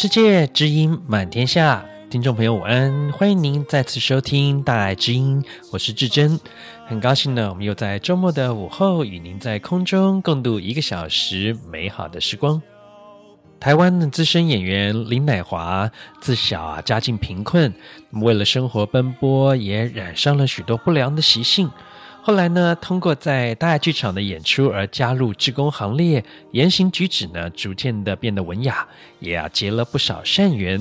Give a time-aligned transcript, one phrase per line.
[0.00, 6.38] 世界，知音满天下，听众朋友午安，欢迎您再次收听大爱之音，我是志珍，
[6.86, 12.62] 很高兴呢，我们又在周末的午后与您在空中共度一个小时美好的时光。
[13.58, 15.90] 台湾的资深演员林乃华
[16.20, 17.74] 自小啊家境贫困，
[18.12, 21.68] 为了生活奔波，也染上了许多不良的习性。
[22.28, 28.86] 后来呢，通过在大爱剧场的演出而加入志工行列，言行举止呢，逐渐的变得文雅，
[29.18, 30.78] 也啊结了不少善缘。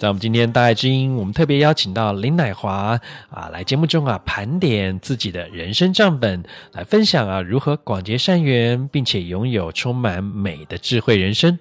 [0.00, 11.56] 在我们今天大爱之音，我们特别邀请到林乃华啊来节目中啊盘点自己的人生账本，来分享啊如何广结善缘，并且拥有充满美的智慧人生。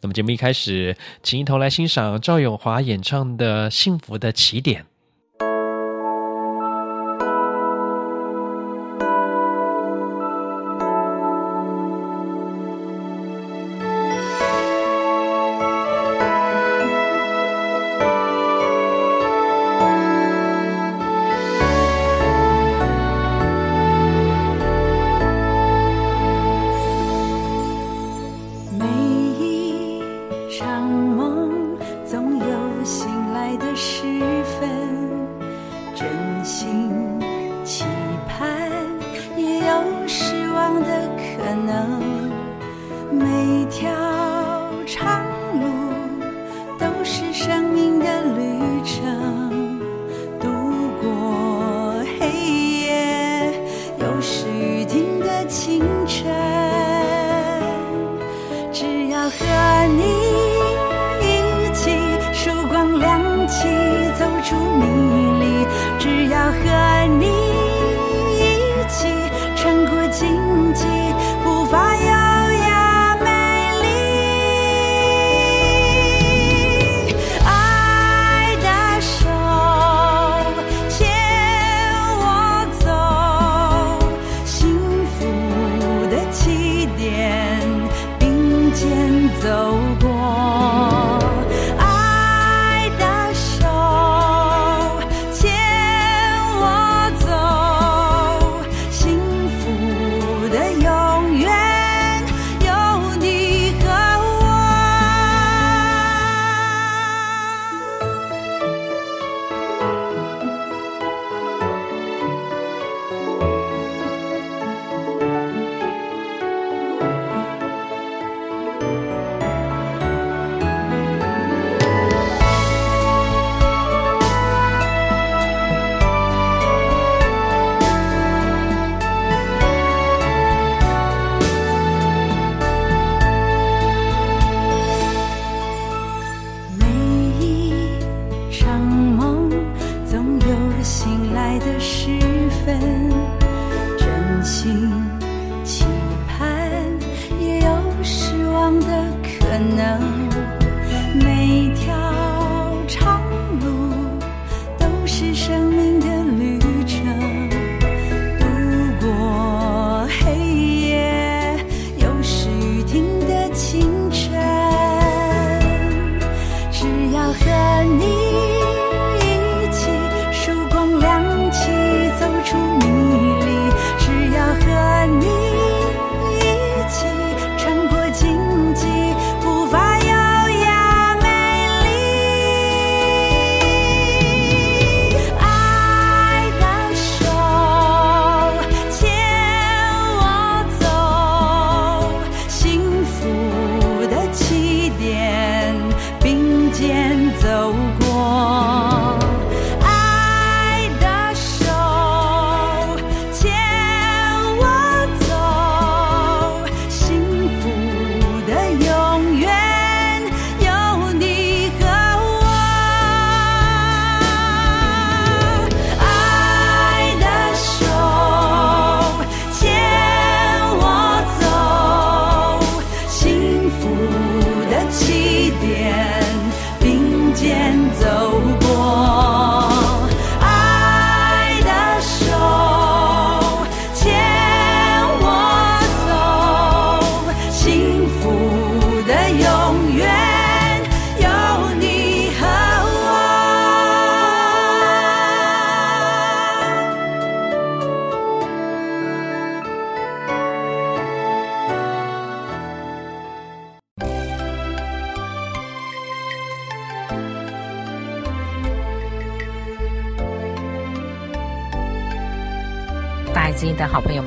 [0.00, 4.82] 那么节目一开始，请一同来欣赏赵咏华演唱的《幸福的起点》。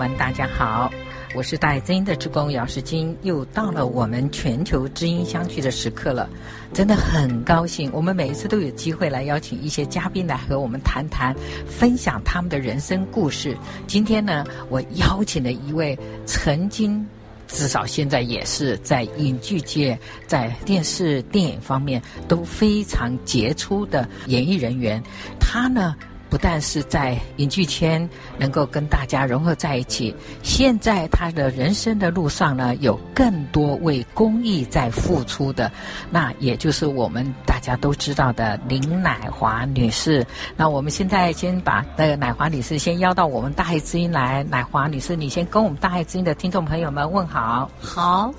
[0.02, 0.92] 们，大家好，
[1.36, 6.28] 我是戴真的志工姚世金，又到了我们全球知音相聚的时刻了，
[6.74, 11.36] 真的很高兴，我们每一次都有机会来邀请一些嘉宾来和我们谈谈，
[11.68, 13.56] 分享他们的人生故事。
[13.86, 15.96] 今天呢，我邀请了一位
[16.26, 17.06] 曾经，
[17.48, 19.96] 至少现在也是在影剧界、
[20.26, 25.00] 在电视电影方面都非常杰出的演艺人员，
[25.40, 25.96] 他呢，
[26.32, 35.70] 不但是在影剧圈能够跟大家融合在一起，现在他的人生的路上呢，有更多为公益在付出的，
[36.10, 40.26] 那也就是我们大家都知道的林乃华女士。
[40.56, 47.70] 那我们现在先把那个乃华女士先邀到我们大爱之音来，乃华女士，你先跟我们大爱之音的听众朋友们问好。
[47.82, 48.34] 好，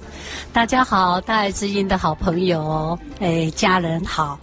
[0.50, 4.38] 大家好，大爱之音的好朋友，哎，家人好。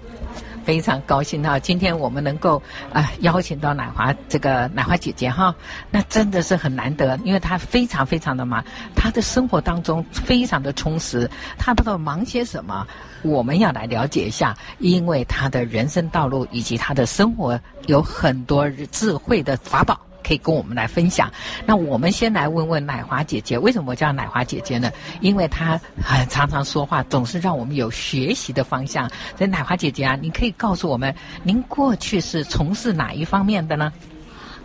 [0.69, 2.61] 非常高兴哈，今天我们能够
[2.93, 5.55] 啊、邀请到奶华这个奶华姐姐哈，
[5.89, 8.63] 那真的是很难得，因为她非常非常的忙，
[8.95, 11.27] 她的生活当中非常的充实，
[11.57, 12.85] 她不知道忙些什么，
[13.23, 19.99] 我们要来了解一下，因为她的人生道路以及她的生活有很多智慧的法宝。
[20.29, 21.31] 可以跟我们来分享。
[21.65, 24.91] 那我们先来问问奶华姐姐，为什么叫奶华姐姐呢？
[25.21, 29.09] 因为她很常常说话，总是让我们有学习的方向。
[29.35, 31.11] 所以奶华姐姐啊，你可以告诉我们，
[31.41, 33.91] 您过去是从事哪一方面的呢？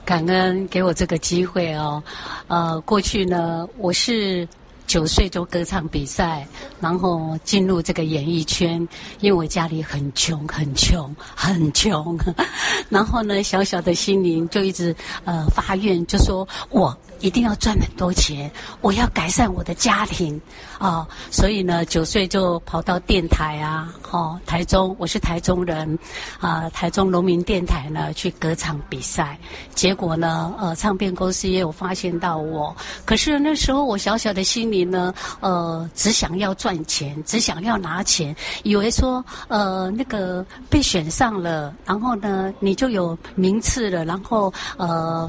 [0.05, 2.03] 感恩给我这个机会哦。
[2.47, 4.47] 呃，过去呢，我是。
[4.95, 6.47] 九岁就歌唱比赛，
[6.81, 8.79] 然后进入这个演艺圈，
[9.19, 12.17] 因为我家里很穷，很穷，很穷。
[12.89, 14.95] 然后呢，小小的心灵就一直
[15.25, 18.49] 呃发愿，就说我一定要赚很多钱，
[18.81, 20.41] 我要改善我的家庭
[20.79, 25.99] 啊、所以呢，九岁就跑到电台啊，哦，台中，我是台中人
[26.39, 29.37] 啊、台中农民电台呢去歌唱比赛，
[29.75, 34.85] 结果呢，呃，唱片公司也有发现到我，可是那时候我小小的心灵。
[34.85, 45.29] 呢，呃，只想要赚钱，只想要拿钱，以为说，呃，那个被选上了，然后呢，你就有名次了，然后，呃。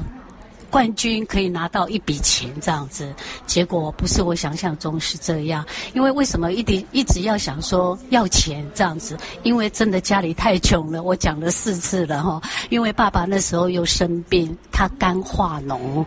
[0.70, 3.12] 冠军可以拿到一笔钱这样子，
[3.46, 5.64] 结果不是我想象中是这样。
[5.94, 9.16] 因为为什么一直一直要想说要钱这样子？
[9.42, 12.40] 因为真的家里太穷了，我讲了四次了哈。
[12.68, 16.04] 因为爸爸那时候又生病，他肝化脓，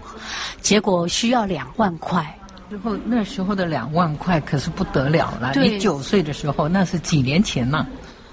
[0.62, 2.36] 结果需要两万块。
[2.70, 5.54] 然后那时候的两万块可是不得了了。
[5.56, 7.88] 你九岁的时候，那是几年前呢？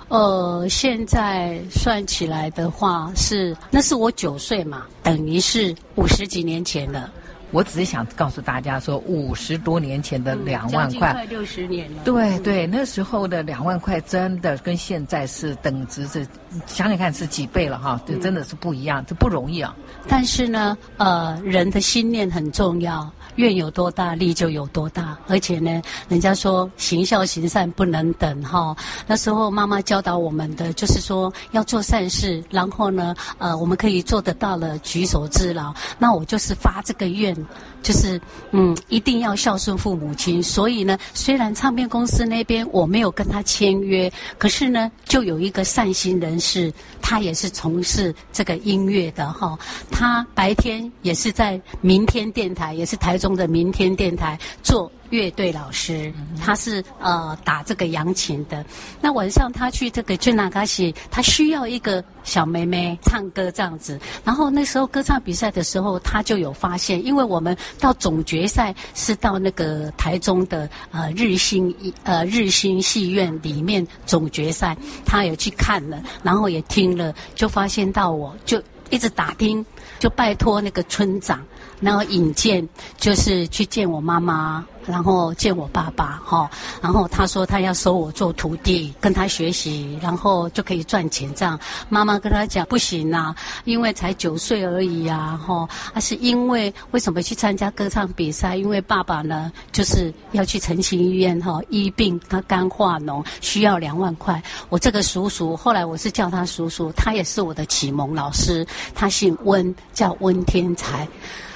[0.09, 7.11] 呃，现在算起来的话是，那是我九岁嘛，等于是五十几年前了。
[7.53, 12.03] 我只是想告诉大家说，五十多年前的两万块，快六十年了。
[12.05, 16.27] 对对，那时候的两万块真的跟现在是等值，是
[16.67, 19.75] 想想看是几倍了哈，这真的是不一样，这不容易啊。
[20.09, 23.11] 但是呢，呃，人的心念很重要。
[23.37, 25.17] 愿有多大，力就有多大。
[25.29, 28.77] 而且呢，人家说行孝行善不能等哈。
[29.07, 35.75] 那时候妈妈教导我们的就是说要做善事，然后呢，呃，我们可以做得到了，举手之劳。
[35.99, 37.37] 那我就是发这个愿，
[37.83, 38.21] 就是
[38.53, 40.43] 嗯，一定要孝顺父母亲。
[40.43, 49.59] 所以呢，虽然唱片公司那边我没有跟他签约，可是呢，就有一个善心人士，他也是从事这个音乐的哈。
[49.91, 53.26] 他白天也是在明天电台，也是台中。
[53.27, 58.65] 中的明天电台做乐队老师，他是呃打这个扬琴的。
[59.01, 63.99] 那晚上他去这个俊纳卡西，他需要一个小妹妹唱歌这样子。
[64.23, 79.67] 然后那时候歌唱比赛的时候，他就有发现，因为我们到总决赛是到那个台中的呃日新呃日新戏院里面总决赛，他有去看了，然后也听了，就发现到我就一直打听，
[79.99, 81.45] 就拜托那个村长。
[81.81, 82.67] 然后引荐
[82.97, 91.33] 就是去见我妈妈，然后见我爸爸，哈，然后他说他要收我做徒弟，跟他学习，然后就可以赚钱。
[91.35, 98.57] 这样，妈妈跟他讲不行啊，因为才九岁而已啊，哈，他是因为为什么去参加歌唱比赛？
[98.57, 104.43] 因为爸爸呢，就是要去澄清医院哈医病，他肝化脓需要两万块。
[104.71, 111.07] 我这个叔叔，后来我是叫他叔叔，他也是我的启蒙老师，他姓温，叫温天才。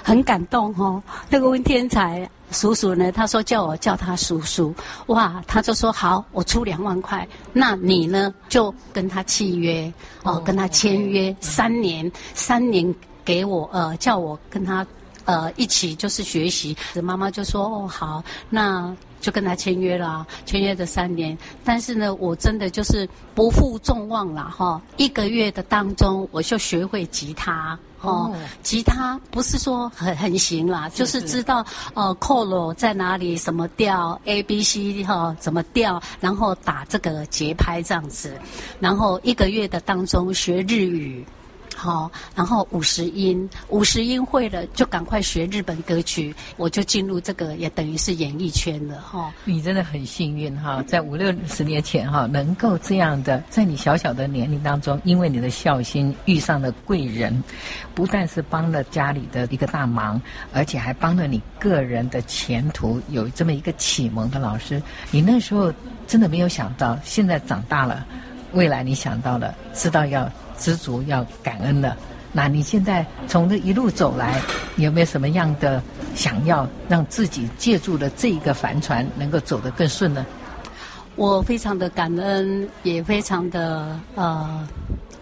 [0.02, 4.74] 很感动哦，那个温天才叔叔呢，他说叫我叫他叔叔，
[5.06, 9.92] 哇，他就说好，我出两万块，那你呢就跟他契约
[10.24, 12.92] 哦，跟他签约三年，三年
[13.24, 14.84] 给我呃叫我跟他
[15.26, 21.36] 呃一起就是学习，妈妈就说哦好，那就跟他签约了，签约的三年。
[21.64, 27.78] 但是呢，我真的就是不负众望了哈，一个月的当中我就学会吉他。
[28.00, 31.62] 哦，吉他不是说很很行啦，是是就是知道
[31.92, 38.32] 呃，扣罗在哪里，什么调，A B C 哈、哦，怎么调，然后打这个节拍这样子，
[38.78, 41.22] 然后一个月的当中学日语。
[41.76, 49.32] 好，然后五十音，五十音会了，就赶快学日本歌曲，我就进入这个，也等于是演艺圈了哈。
[49.44, 57.42] 你真的很幸运哈，在五六十年前哈，能够这样的，在你小小的年龄当中，因为你的孝心遇上了贵人，
[57.94, 60.20] 不但是帮了家里的一个大忙，
[60.52, 64.82] 而且还帮了你个人的前途有这么一个启蒙的老师。
[65.10, 65.72] 你那时候
[66.06, 68.06] 真的没有想到，现在长大了，
[68.52, 70.30] 未来你想到了，知道要。
[70.60, 71.96] 知足要感恩了，
[72.30, 74.40] 那你现在从这一路走来，
[74.76, 75.82] 有没有什么样的
[76.14, 80.24] 想要让自己借助的这一个帆船能够走得更顺呢？
[81.16, 84.68] 我非常的感恩，也非常的呃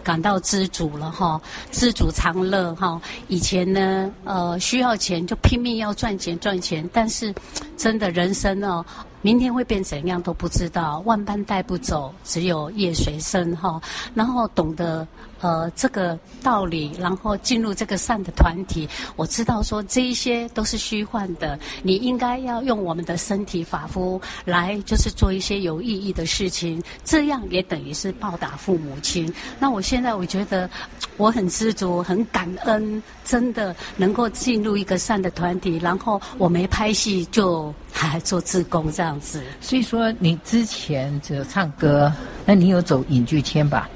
[0.03, 1.41] 感到知足了哈，
[1.71, 3.01] 知足常乐哈。
[3.27, 7.33] 以前呢，呃需要钱就拼命要赚钱赚钱，但是
[7.75, 8.85] 真的人生哦。
[9.21, 13.81] 明天会变怎样都不知道，万般带不走，只有业随身哈。
[14.15, 15.05] 然后懂得
[15.41, 21.57] 呃这个道理，然后进入这个善的团体，我知道说这一些都是虚幻的。
[21.83, 29.31] 你应该要用我们的身体发肤来，就是做一些有意义的事情，这样也等于是报答父母亲。
[29.59, 30.69] 那我现在我觉得
[31.17, 37.73] 我很知足，很感恩，真的能够进入一个善的团体，然后我没拍戏就。
[37.91, 42.09] 还做自工这样子，所以说你之前只有唱歌，
[42.45, 43.89] 那你有走影剧圈吧？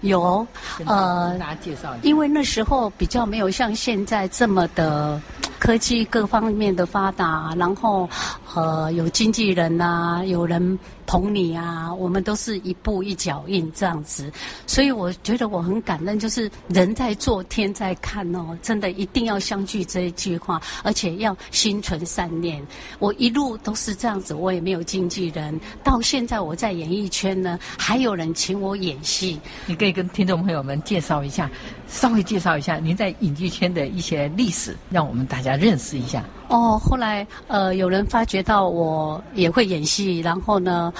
[0.00, 0.46] 有，
[0.86, 5.20] 呃，大家介绍一下，因为那时候比较没有像现在这么的。
[5.58, 8.08] 科技各方面的发达，然后
[8.54, 10.78] 呃有经纪人呐、啊，有人
[11.08, 14.30] 捧你啊，我们都是一步一脚印这样子，
[14.68, 22.64] 所以我觉得我很感恩，就是人在做天在看哦，真的一定要相聚这一句话，而且要心存善念。
[23.00, 29.40] 我一路都是这样子，我也没有经纪人，到现在我在演艺圈呢，还有人请我演戏。
[29.66, 31.50] 你可以跟听众朋友们介绍一下，
[31.88, 35.48] 稍微介绍一下您在影剧圈的一些历史，让我们大家。
[35.48, 36.78] 大家认识一下哦。
[36.78, 40.92] 后来呃，有人发觉到我也会演戏，然后呢，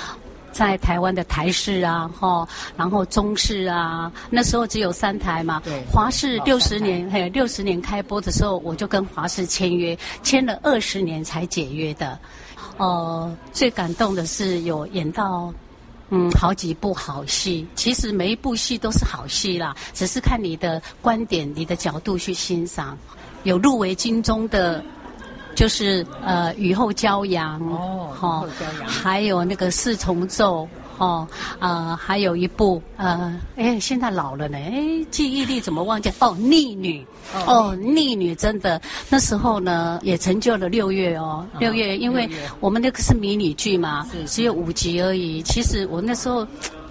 [0.53, 5.61] 在台湾的台视啊，哈，然后中视啊，那时候只有三台嘛。
[5.65, 5.83] 对。
[5.93, 12.19] 华视六十年，还有六十年开播的时候，我就跟华视签约，签了二十年才解约的。
[12.77, 15.53] 呃，最感动的是有演到
[16.11, 22.97] 嗯好几部好戏，其实每一部戏都是好戏啦，只是看你的观点、你的角度去欣赏。
[23.43, 24.83] 有入围金钟的，
[25.59, 28.47] 就是呃雨后骄阳哦，哈，
[28.87, 31.27] 还有那个四重奏哦，
[31.59, 36.13] 呃，还有一部呃，哎，现在老了呢，哎，记忆力怎么忘记？
[36.21, 37.05] 哦，逆女
[37.45, 45.43] 哦，逆女真的那时候呢也成就了六月哦，六月，因为我们那个是迷你剧嘛，只有五集而已。
[45.43, 46.47] 其实我那时候。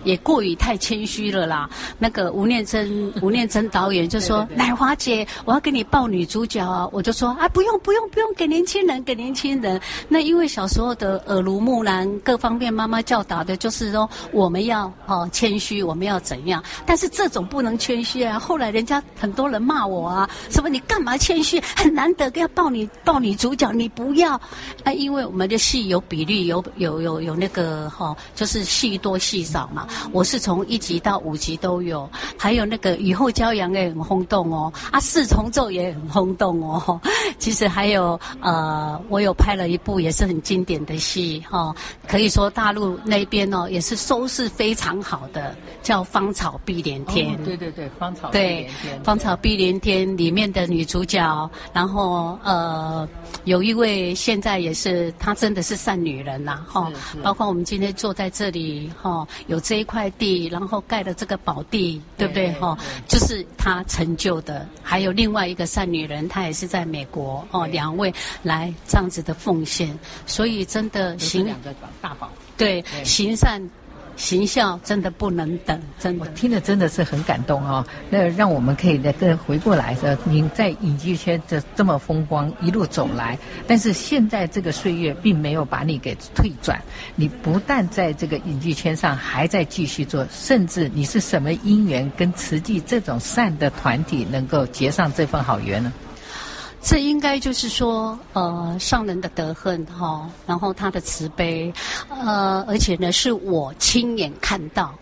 [0.08, 1.70] 也过于太谦虚了啦。
[2.00, 16.64] 那个吴念真， 吴念真导演就说：“乃华姐，我要给你报女主角啊！”我就说：“啊，不用不用不用，给年轻人，给年轻人。”那因为小时候的耳濡目染，各方面妈妈教导的就是说，我们要哦谦虚，我们要怎样？
[16.86, 18.40] 但是这种不能谦虚啊。
[18.40, 21.62] 后来人家很多人骂我啊，什么你干嘛谦虚？
[21.76, 24.36] 很难得要报你报女主角，你不要
[24.84, 24.94] 啊！
[24.94, 29.88] 因为我们的戏有比例，有有有有那个哈、哦，就是戏多戏少嘛。
[30.12, 37.02] 我是从一集到五集都有，还有那个雨后骄阳也很轰动哦，啊四重奏也很轰动哦。
[37.40, 41.76] 其实还有呃，我有拍了一部也是很经典的戏哈、哦，
[42.08, 47.36] 可以说大陆那边哦也是收视非常好的，叫《芳草碧连天》。
[47.42, 47.42] 哦。
[47.46, 48.98] 对对对，芳草碧连天。
[48.98, 53.08] 对，芳草碧连天里面的女主角，然后呃
[53.46, 59.87] 有一位现在也是她真的是善女人呐哈，哦、包括我们今天坐在这里哈、哦，有这一。
[59.88, 62.52] 块地，然后盖了这个宝地，对不对？
[62.60, 62.78] 哈，
[63.08, 64.68] 就是他成就的。
[64.84, 68.14] 还有另外一个善女人，她也是在美国哦，两位
[68.44, 73.60] 来这样子的奉献，所以真的行两个大宝，对，行善。
[74.18, 76.26] 行孝真的不能等，真的。
[76.26, 77.86] 我听了真的是很感动哦。
[78.10, 86.82] 那让我们可以再跟回过来说，您在影剧圈这这么风光一路走来，但是现在这个岁月并没有把你给退转。
[87.16, 95.94] 你不但在这个影剧圈上还在继续做，甚至你是什么因缘跟慈济这种善的团体能够结上这份好缘呢？
[96.82, 101.74] 这应该就是说，呃，上人的德恨哈，然后他的慈悲，
[102.10, 104.94] 呃，而且呢，是我亲眼看到。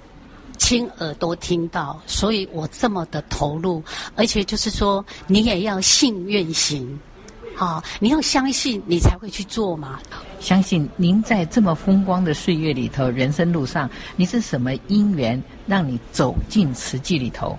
[0.57, 3.83] 亲耳朵听到，所以我这么的投入，
[4.15, 6.97] 而且就是说，你也要信愿行，
[7.55, 9.99] 好，你要相信，你才会去做嘛。
[10.39, 17.55] 相信您在这么风光的岁月里头，人生路上，你是什么因缘让你走进慈济里头？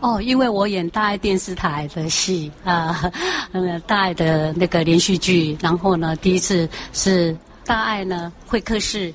[0.00, 3.10] 哦，因为我演大爱电视台的戏啊，
[3.52, 9.12] 呃，大爱的那个连续剧，然后呢，第一次是大爱呢会客室。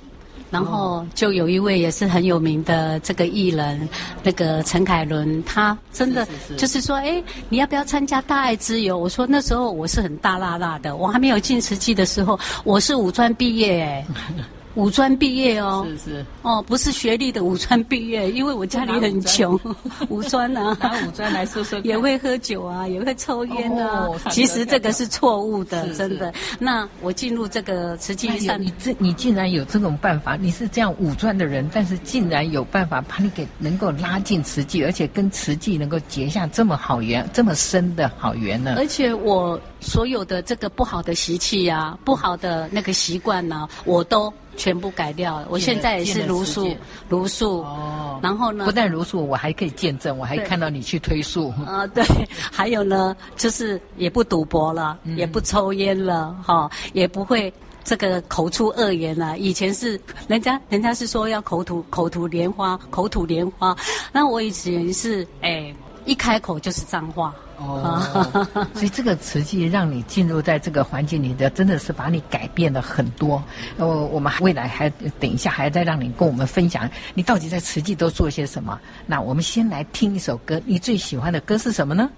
[0.50, 3.88] 然后就有一位也是很有名的这个艺人，
[4.22, 6.28] 那个陈凯伦，他真的
[6.58, 8.98] 就是说，哎，你要不要参加大爱之友？
[8.98, 14.06] 我说那时候我是很大辣辣的，我还没有进慈济的时候，我是五专毕业哎。
[14.76, 19.60] 五专毕业哦，是是哦，不是学历的五专毕业，因为我家里很穷，
[20.10, 24.08] 五专啊，拿五专来说说，也会喝酒啊，也会抽烟啊。
[24.08, 26.34] 哦、其实这个是错误的，是是真的。
[26.58, 30.36] 那我进入这个慈济上，你这你竟然有这种办法？
[30.36, 38.76] 你是这样五专的人，但是竟然有办法把你给能够拉进慈济，而且跟慈济能够结下这么好缘，这么深的好缘呢？
[38.78, 44.32] 而且我所有的这个不好的习气呀，不好的那个习惯呢，我都。
[44.58, 46.76] 全部改掉了，我现在也是茹素，
[47.08, 47.62] 茹素。
[47.62, 48.66] 哦，然后呢？
[48.66, 51.54] 不但茹素，我还可以见证，我还看到你去推素。
[51.66, 52.04] 啊，对。
[52.52, 57.52] 还有呢，就是也不赌博了，嗯、也不抽烟了，哈、哦，也不会
[57.86, 59.38] 这个口出恶言了。
[59.38, 63.76] 以前是人家，人家是说要口吐口吐莲花，口吐莲花。
[64.12, 67.34] 那我以前是哎，一开口就是脏话。
[67.62, 73.42] 哦，所以这个慈济让你进入在这个环境里的，真的是把你改变了很多。
[73.78, 78.80] 呃，我们未来还等一下还在让你跟我们分享，你到底在慈济都做些什么？
[79.06, 82.10] 那我们先来听一首歌，你最喜欢的歌是什么呢？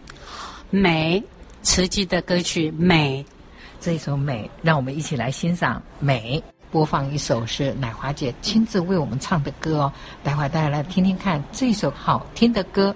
[0.70, 1.22] 美，
[1.62, 3.24] 慈济的歌曲《美》，
[3.80, 6.42] 这一首《美》，让我们一起来欣赏《美》。
[6.72, 12.96] 播放一首是奶华姐亲自为我们唱的歌哦，待会儿大家来听听看这首好听的歌。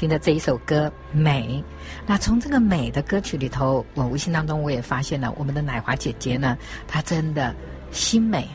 [0.00, 1.62] 听的这一首歌《美》，
[2.06, 6.56] 那从这个美的歌曲里头，我无形当中我也发现了我们的奶华姐姐呢，
[6.88, 7.54] 她真的
[7.92, 8.48] 心美，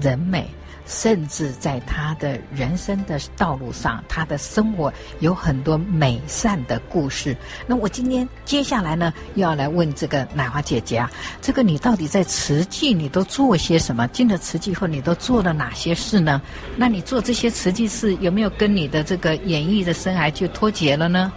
[0.00, 0.50] 人美。
[0.90, 7.36] 甚至在他的人生的道路上，他的生活有很多美善的故事。
[7.64, 11.08] 那我今天接下来呢，又要来问这个奶花姐姐啊，
[11.40, 14.08] 这个你到底在慈济你都做些什么？
[14.08, 16.42] 进了慈济后，你都做了哪些事呢？
[16.76, 21.32] 那你做这些慈济事，有没有跟你的这个演艺的生涯就脱节了呢？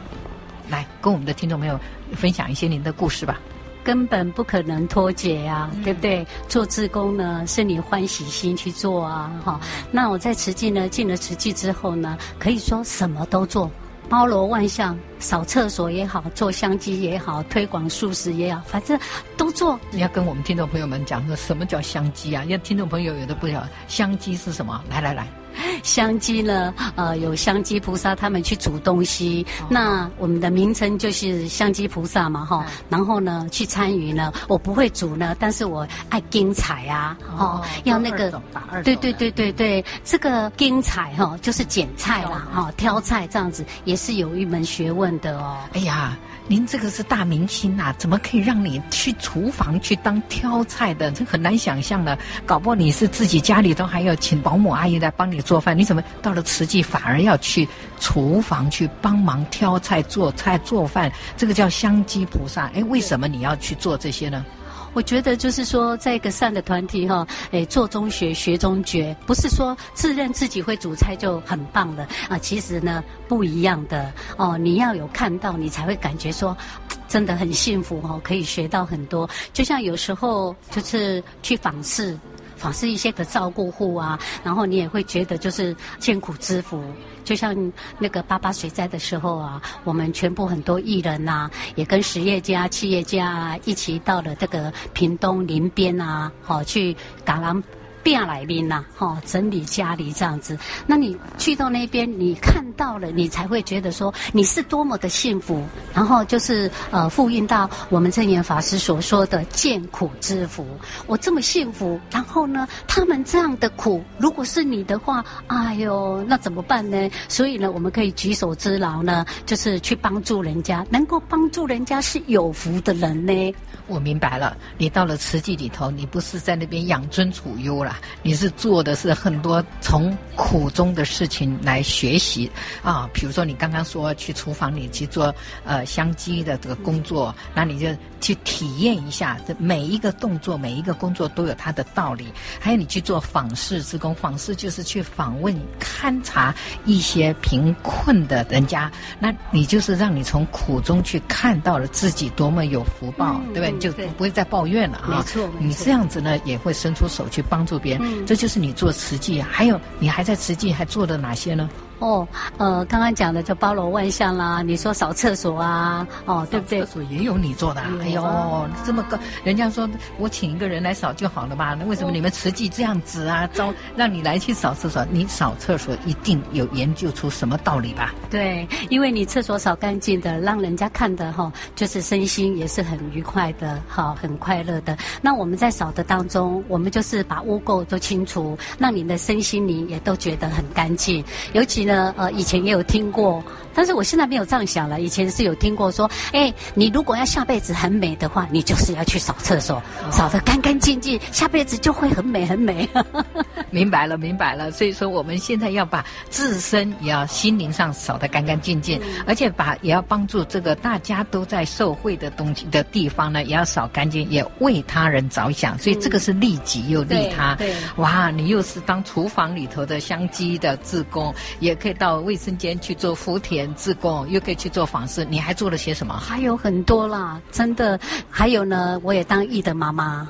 [0.68, 1.80] 来，跟我们的听众朋友
[2.13, 3.39] 分享一些您的故事吧。
[3.84, 6.26] 根本不可能脱节呀，嗯、对不对？
[6.48, 9.60] 做志工呢，是你欢喜心去做啊，哈。
[9.91, 13.69] 那我在慈济呢，进了慈济之后呢，可以说什么都做，
[14.08, 18.98] 包罗万象，扫厕所也好，做香积也好，推广素食也好，反正
[19.36, 19.80] 都做。
[19.91, 22.43] 你要跟我们听众朋友们讲说，什么叫香积啊？
[22.46, 24.82] 因为听众朋友有的不晓得，香积是什么？
[24.89, 25.28] 来来来。
[25.84, 32.66] 香积呢，呃，有香积菩萨他们去煮东西，哦、那我们的名称就是香积菩萨嘛，哈、哦。
[32.89, 38.42] 然后呢，去参与呢，我不会煮呢，但是我爱精彩啊，哦，哦要那个，
[38.84, 45.58] 对对对对对，这个精彩哈，就是剪菜啦，哈、哦，挑菜这样子也是有一门学问的哦。
[45.74, 46.18] 哎呀。
[46.48, 51.10] 您这个是大明星呐，怎么可以让你去厨房去当挑菜的？
[51.12, 52.18] 这很难想象的。
[52.46, 57.68] 搞不好你是自己家里头还要请保姆阿姨来帮你做饭，你怎么到了慈济反而要去
[58.00, 61.12] 厨房去帮忙挑菜、做菜、做饭？
[61.38, 62.70] 这个叫香积菩萨。
[62.76, 64.46] 哎，为什么你要去做这些呢？
[64.94, 72.38] 我觉得就是说，在一个善的团体哈，诶，做中学，学中觉，不是说自认自己会煮菜就很棒了啊。
[72.38, 74.58] 其实呢，不一样的哦。
[74.58, 76.56] 你要有看到，你才会感觉说，
[77.08, 79.30] 真的很幸福哦，可以学到很多。
[79.52, 82.18] 就像有时候就是去访视。
[82.63, 86.82] 尝试一些的照顾户啊，然后你也会觉得就是艰苦之福。
[87.26, 87.54] 就像
[87.99, 96.95] 那个八八水灾的时候啊，我们全部很多艺人呐、啊，也跟实业家、企业家啊一起到了这个屏东林边啊，好、哦、去
[97.26, 97.62] 嘎郎。
[98.04, 100.58] 变来宾呐，哈，整理家里这样子。
[100.86, 105.63] 那你去到那边，你看到了，你才会觉得说你是多么的幸福。
[105.94, 110.66] 然后就是呃，复印到我们证严法师所说的艰苦之福。
[111.08, 117.10] 我这么幸福，然后呢，他们这样的苦，如果是你的话，哎呦，那怎么办呢？
[117.30, 123.56] 所以呢，我们可以举手之劳呢，就是去帮助人家，能够帮助人家是有福的人呢。
[123.88, 132.50] 我明白了，你到了慈济里头，你不是在那边养尊处优了，你是做的是很多从苦中的事情来学习
[132.82, 133.10] 啊。
[133.13, 135.34] 比如说你刚刚说去厨房里去做
[135.65, 137.88] 呃香鸡的这个工作，那你就
[138.22, 142.28] 去体验一下，这每一个动作、每一个工作都有它的道理。
[142.60, 153.73] 还有你去做访视之工，访视就是去访问、勘察一些贫困的人家，那你就是让你从苦中去看到了自己多么有福报，嗯、对不对？
[153.80, 155.08] 就不会再抱怨了啊！
[155.18, 158.02] 没错，你这样子呢，也会伸出手去帮助别人。
[158.04, 161.70] 嗯、这就是你做慈济，还有你还在慈济还做了哪些呢？
[162.04, 164.62] 哦，呃，刚刚讲的就包罗万象啦。
[164.62, 166.82] 你说扫厕所啊，哦，对不对？
[166.82, 167.80] 厕所也有你做的。
[167.80, 171.78] 啊哎呦，这么高，人家说我请一个人来扫就好了吧？
[171.80, 173.48] 那为什么你们慈济这样子啊？
[173.54, 178.13] 招让你来去扫厕所，你扫厕所一定有研究出什么道理吧？
[178.30, 184.98] 对，因为你厕所扫干净的，让人家看的哈，就是身心也是很愉快的，好，很快乐的。
[185.22, 191.93] 那我们在扫的当中，我们就是把污垢都清除，让你的身心灵也都觉得很干净，尤其呢。
[192.18, 195.02] 呃，以前也有听过，但是我现在没有这样想了。
[195.02, 202.88] 以前是有听过说，哎，你如果要下辈子很美的话，你就是要去扫厕所，扫得干干净净，下辈子就会很美很美。
[203.70, 204.72] 明白了，明白了。
[204.72, 215.78] 所以说，我们现在要把自身也要心灵上扫得干干净净，嗯、而且把也要帮助这个大家都在受惠的东西的地方呢，也要扫干净，也为他人着想。
[215.80, 217.56] 所以这个是利己又利他。
[217.56, 221.73] 对，对哇，你又是当厨房里头的香积的自工，也。
[221.76, 225.24] 可以到卫生间去做福田自贡，又可以去做访视。
[225.26, 226.14] 你还做了些什么？
[226.18, 228.00] 还有很多啦，真的。
[228.30, 230.28] 还有呢，我也当义德妈妈。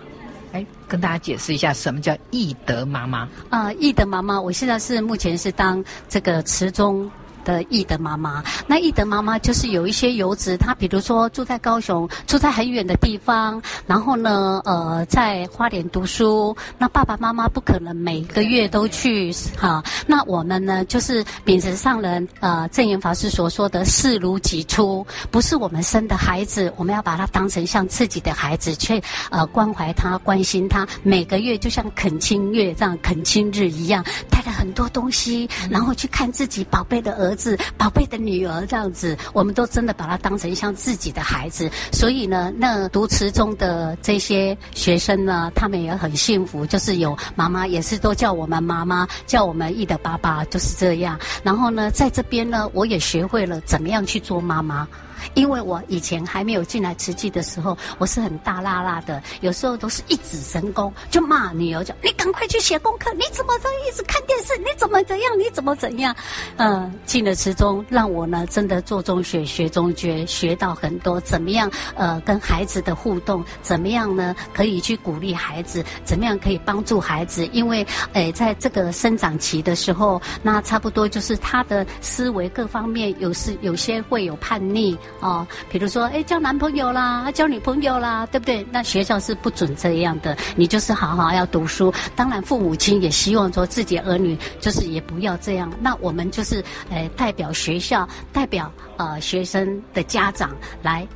[0.52, 3.20] 哎，跟大家解释一下，什么叫义德妈妈？
[3.50, 7.10] 啊、呃，义德妈妈，我现在是目前是当这个池中。
[7.44, 37.33] 的义德妈妈，那义德妈妈就是有一些游子，他比如说住在高雄，住在很远的地方，然后呢，呃，在花莲读书，那爸爸妈妈不可能每个月都去哈，那我们呢，就是秉承上人呃正言法师所说的视如己出，不是我们生的孩子，我们要把他当成像自己的孩子，去呃关怀他、关心他，每个月就像恳亲月这样恳亲日一样，带了很多东西，然后去看自己宝贝的儿。
[37.34, 41.70] 儿子，宝贝的女儿这样子，我们都真的把她当成像自己的孩子。
[41.92, 51.20] 所以呢，那读慈中的这些学生呢，他们也很幸福，就是有妈妈，也是都叫我们妈妈，叫我们义的爸爸，就是这样。
[51.44, 54.88] 然后呢，在这边呢，我也学会了怎么样去做妈妈。
[55.34, 64.56] 因为我以前还没有进来慈济的时候，我是很大辣辣的，有时候都是一指神功，就骂女儿，讲你赶快去写功课，你怎么这一直看电视？
[64.58, 65.40] 你怎么怎样？
[65.40, 66.16] 你怎么怎样？
[66.58, 71.70] 嗯，进了慈中，让我呢真的做中学，学中学，学到很多，怎么样？
[71.96, 74.36] 呃，跟孩子的互动，怎么样呢？
[74.54, 77.46] 可以去鼓励孩子，怎么样可以帮助孩子？
[77.48, 84.98] 因为，诶，在这个生长期的时候，那差不多就是他的思维各方面有时有些会有叛逆。
[85.20, 88.66] 哦，比如说，哎，交男朋友啦，交女朋友啦，对不对？
[88.72, 91.94] 那学校是不准这样的，你就是好好要读书。
[92.16, 95.72] 当然，父母亲也希望说自己儿女就是也不要这样。
[95.80, 101.08] 那我们就是，呃，代表学校，代表呃学生的家长来。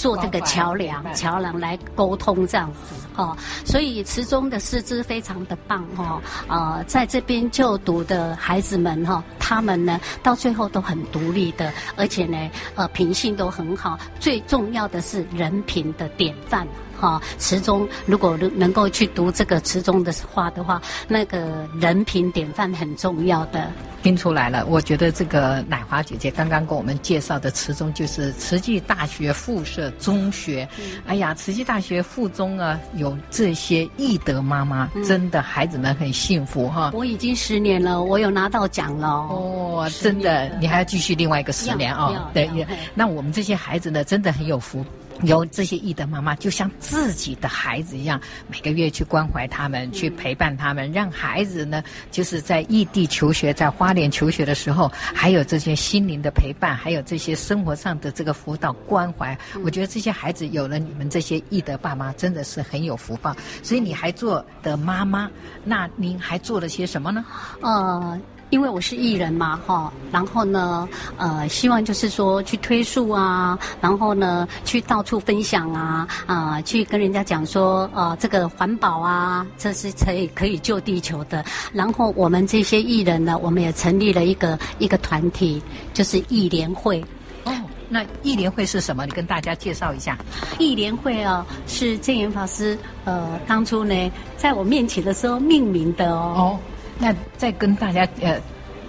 [0.00, 3.36] 做这个桥梁，桥梁来沟通这样子哦，
[3.66, 16.66] 所以池中的师资非常的棒哦，呃，在这边就读的孩子们哈，他们呢到最后都很独立的，而且呢，呃，品性都很好，最重要的是人品的典范。
[17.00, 23.70] 哈，池中如果能能够去读这个池中的话的话，那个人品典范很重要的。
[24.02, 30.66] 听出来了，我觉得这个奶华姐姐刚刚给我们介绍的池中就是慈济大学附设中学。
[30.78, 36.90] 嗯、哎呀，慈济大学附中啊，有这些义德妈妈，嗯、真的孩子们很幸福哈。
[36.94, 42.30] 我已经十年了，我有拿到奖了哦，真的，你还要继续另外一个十年啊？
[42.32, 42.48] 对，
[42.94, 44.82] 那我们这些孩子呢，真的很有福。
[45.22, 59.36] 有这些义德妈妈，就像自己的孩子一样，每个月去关怀他们，去陪伴他们，让孩子呢，就是在异地求学，在花莲求学的时候，还有这些心灵的陪伴，还有这些生活上的这个辅导关怀。
[59.62, 63.34] 我觉得这些孩子有了你们这些义德爸妈，真的是很有福报。
[63.62, 65.30] 所以你还做的妈妈，
[65.64, 67.24] 那您还做了些什么呢？
[67.60, 68.20] 呃。
[68.50, 81.44] 因为我是艺人嘛，哈，然后呢，呃，希望就是说去推树啊，然后呢，去到处分享啊，啊、呃，去跟人家讲说，呃，这个环保啊，这是可以可以救地球的。
[81.72, 85.62] 然后我们这些艺人呢，我们也成立了一个一个团体，
[85.94, 87.00] 就是艺联会。
[87.44, 87.52] 哦，
[87.88, 89.06] 那艺联会是什么？
[89.06, 90.18] 你跟大家介绍一下。
[90.58, 96.34] 艺联会啊，是证严法师呃当初呢在我面前的时候命名的哦。
[96.36, 96.58] 哦
[97.00, 98.38] 那再跟大家呃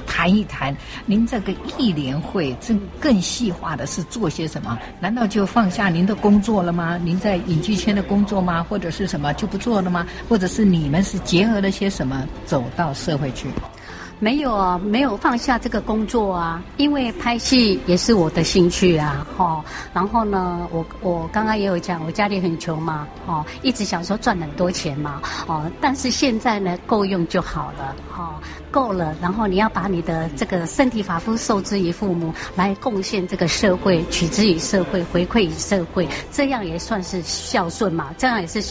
[0.06, 4.78] 谈一谈，您这个艺联会这更细化的是做些什么？
[5.00, 7.00] 难道就放下您的工作了吗？
[7.02, 8.62] 您在影剧圈的工作吗？
[8.62, 10.06] 或者是什么就不做了吗？
[10.28, 13.48] 或者是你们是结合了些什么走到社会去？
[14.24, 19.66] 没有啊，没有放下这个工作啊，因为拍戏也是我的兴趣啊，哈。
[19.94, 29.16] 然后呢，我我刚刚也有讲，我家里很穷嘛，哦，一直想说赚很多钱嘛，哦，但是现在呢，够用就好了，哈，够了。
[29.20, 38.64] 然后你要把你的这个身体发肤受之于父母，来贡献这个社会，取之于社会，回馈于社会，这样也算是孝顺嘛，这样也是。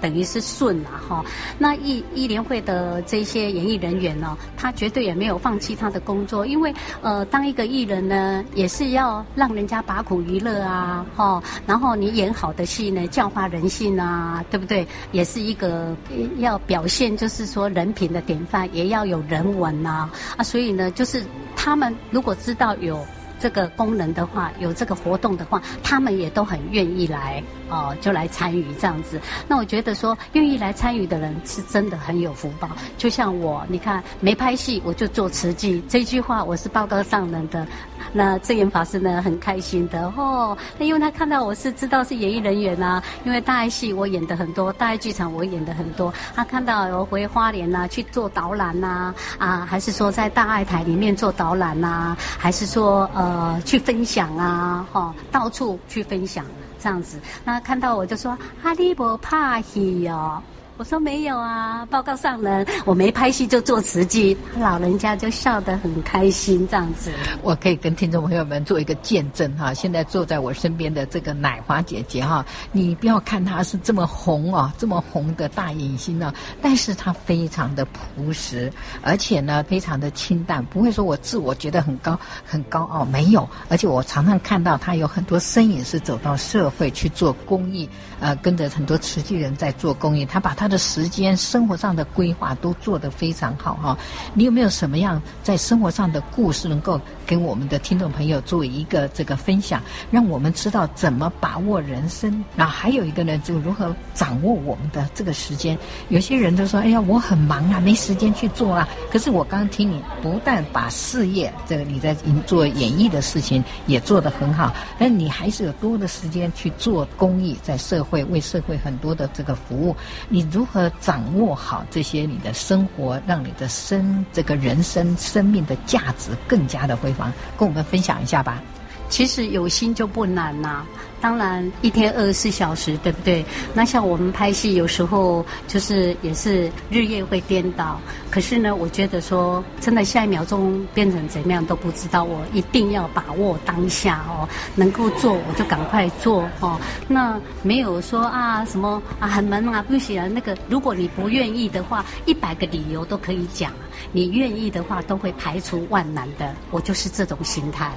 [0.00, 1.24] 等于是顺了哈，
[1.58, 14.86] 那艺艺联会的这些演艺人员呢，他绝对也没有放弃他的工作，因为呃，当一个艺人呢，也是要让人家把苦娱乐啊，哈，然后你演好的戏呢，教化人性啊，对不对？
[15.12, 15.96] 也是一个
[16.38, 21.24] 要表现，就是说人品的典范，也要有人文呐，啊，所以呢，就是
[21.56, 22.98] 他们如果知道有。
[23.38, 29.20] 这个功能的话，有这个活动的话，他们也都很愿意来哦、就来参与这样子。
[29.46, 32.70] 那我觉得说，愿意来参与的人是真的很有福报。
[32.96, 37.66] 就像我，你看没拍戏，我就做慈济，这句话我是报告上人的。
[38.12, 40.56] 那证严法师呢，很开心的哦。
[40.78, 46.12] 那因为他看到我是知道是演艺人员啊，因为大爱戏我演的很多，大爱剧场我演的很多。
[46.34, 56.44] 他看到我回花莲啊去做导览呐，啊，还是说在大爱台里面做导览呐、啊，还是说呃去分享啊，哈、到处去分享
[56.78, 57.18] 这样子。
[57.44, 60.42] 那看到我就说阿里伯怕戏哦。
[60.78, 67.10] 我说没有啊，报告上人，我没拍戏就做慈济，老人家就笑得很开心，这样子。
[67.42, 87.88] 我可以跟听众朋友们做一个见证哈，现在坐在我身边的这个乃华姐姐哈，你不要看她是这么红啊，这么红的大影星呢，但是她非常的朴实，而且呢非常的清淡，不会说我自我觉得很高很高傲，没有，而且我常常看到她有很多身影是走到社会去做公益，
[88.20, 90.54] 呃，跟着很多慈济人在做公益，他把。
[90.58, 93.96] 他的时间、生活上的规划都做得非常好哈。
[94.34, 102.44] 你有没有什么样在生活上的故事能够跟我们的听众朋友做一个这个分享，让我们知道怎么把握人生？
[102.56, 105.78] 然后还有一个呢，就如何掌握我们的这个时间。
[106.08, 112.16] 有些人都说：“哎呀，我很忙啊，没时间去做啊。”可是我刚刚听你不但把事业这个你在
[112.48, 119.96] 做演艺的事情也做得很好，但你还是有多的时间去做公益，在社会会为社会很多的这个服务。
[120.28, 127.32] 你如何掌握好这些你的生活，让你的生这个人生生命的价值更加的辉煌？
[127.58, 128.62] 跟我们分享一下吧。
[129.08, 130.84] 其实有心就不难呐、
[131.20, 133.44] 当然，一天二十四小时，对不对？
[133.74, 138.00] 那像我们拍戏，有时候就是也是日夜会颠倒。
[138.30, 142.24] 可是呢，我觉得说，真的下一秒钟变成怎么样都不知道。
[142.24, 146.78] 我一定要把握当下哦，能够做我就赶快做哦。
[147.08, 153.72] 那没有说啊什么啊很忙啊不行啊那个，如果你不愿意的话，一百个理由都可以讲。
[154.12, 156.54] 你愿意的话，都会排除万难的。
[156.70, 157.90] 我就是这种心态。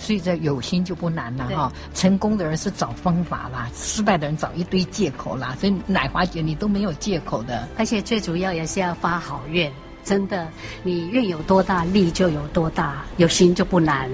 [0.00, 5.54] 所以这有心就不难了哈，成功的人是找方法啦，失败的人找一堆借口啦。
[5.60, 9.70] 所以奶华姐你都没有借口的，而且最主要也是要发好愿，
[10.02, 10.48] 真的，
[10.82, 14.10] 你愿有多大力就有多大，有心就不难。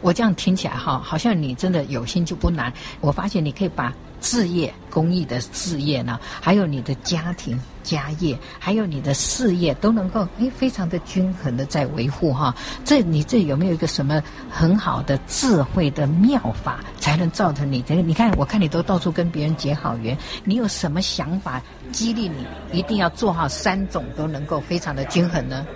[0.00, 2.72] 我这样听起来哈，好像你真的有心就不难。
[3.00, 7.58] 我发现你可以把志业、公益的志业呢，还有你的家庭。
[7.82, 18.02] 家业还有你的事业都能够诶非常的均衡的在维护哈，这你这有没有一个什么很好的智慧的妙法，才能造成你这个？
[18.02, 22.46] 你看，我看你都到处跟别人结好缘，你有什么想法激励你
[22.78, 25.66] 一定要做好三种都能够非常的均衡呢？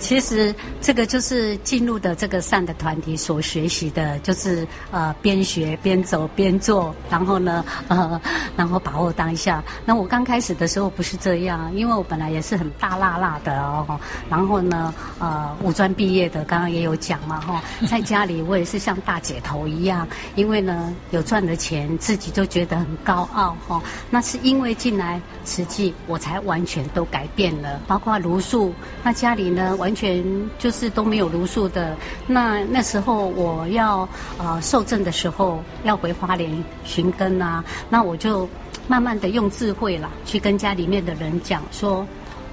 [0.00, 8.20] 其实这个就是进入的这个善的团体所学习的，就是呃边学边走边做，然后呢呃
[8.56, 9.62] 然后把握当下。
[9.84, 11.70] 那我刚开始的时候不是这样。
[11.74, 23.80] 因为我本来也是很大辣辣的哦，然后呢，呃，五专毕业的，刚刚也有讲嘛，哈， 在家里我也是像大姐头一样，因为呢有赚的钱，自己就觉得很高傲，哈，
[24.10, 25.20] 那是因为进来
[25.60, 28.72] 实际，我才完全都改变了，包括茹素，
[29.04, 30.24] 那家里呢完全
[30.58, 31.96] 就是都没有茹素的，
[32.26, 38.48] 那那时候我要呃受证的时候要回花莲寻根啊，那我就。
[38.88, 42.04] 慢慢的用智慧啦，去跟家里面的人讲说，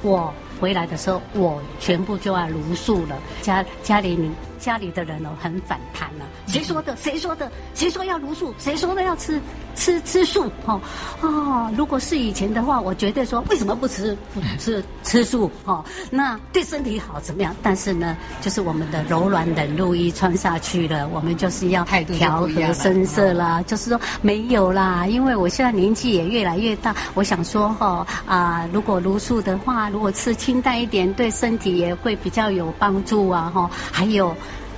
[0.04, 3.18] 我回来的时候，我全部就要茹素了。
[3.42, 6.26] 家家里你家里的人哦，很反弹了。
[6.48, 6.96] 谁说的？
[6.98, 7.52] 谁说的？
[7.74, 8.54] 谁说要茹素？
[8.58, 9.40] 谁说的要吃
[9.76, 10.52] 吃吃素？
[10.66, 10.80] 哦
[11.22, 15.52] 哦，如果是以前的话，我绝对说为什么不吃不吃吃素？
[15.66, 17.56] 哦，那对身体好怎么样？
[17.62, 23.62] 但是呢，就是我们的柔软忍辱衣穿下去了，我们就是要调和声色啦。
[23.64, 33.70] 就是说没有啦，因为我现在年纪也越来越大，我想说哈、哦、啊，如果茹素的话，如果吃清淡一点，对身体也会比较有帮助啊哈、哦。
[33.92, 34.36] 还有。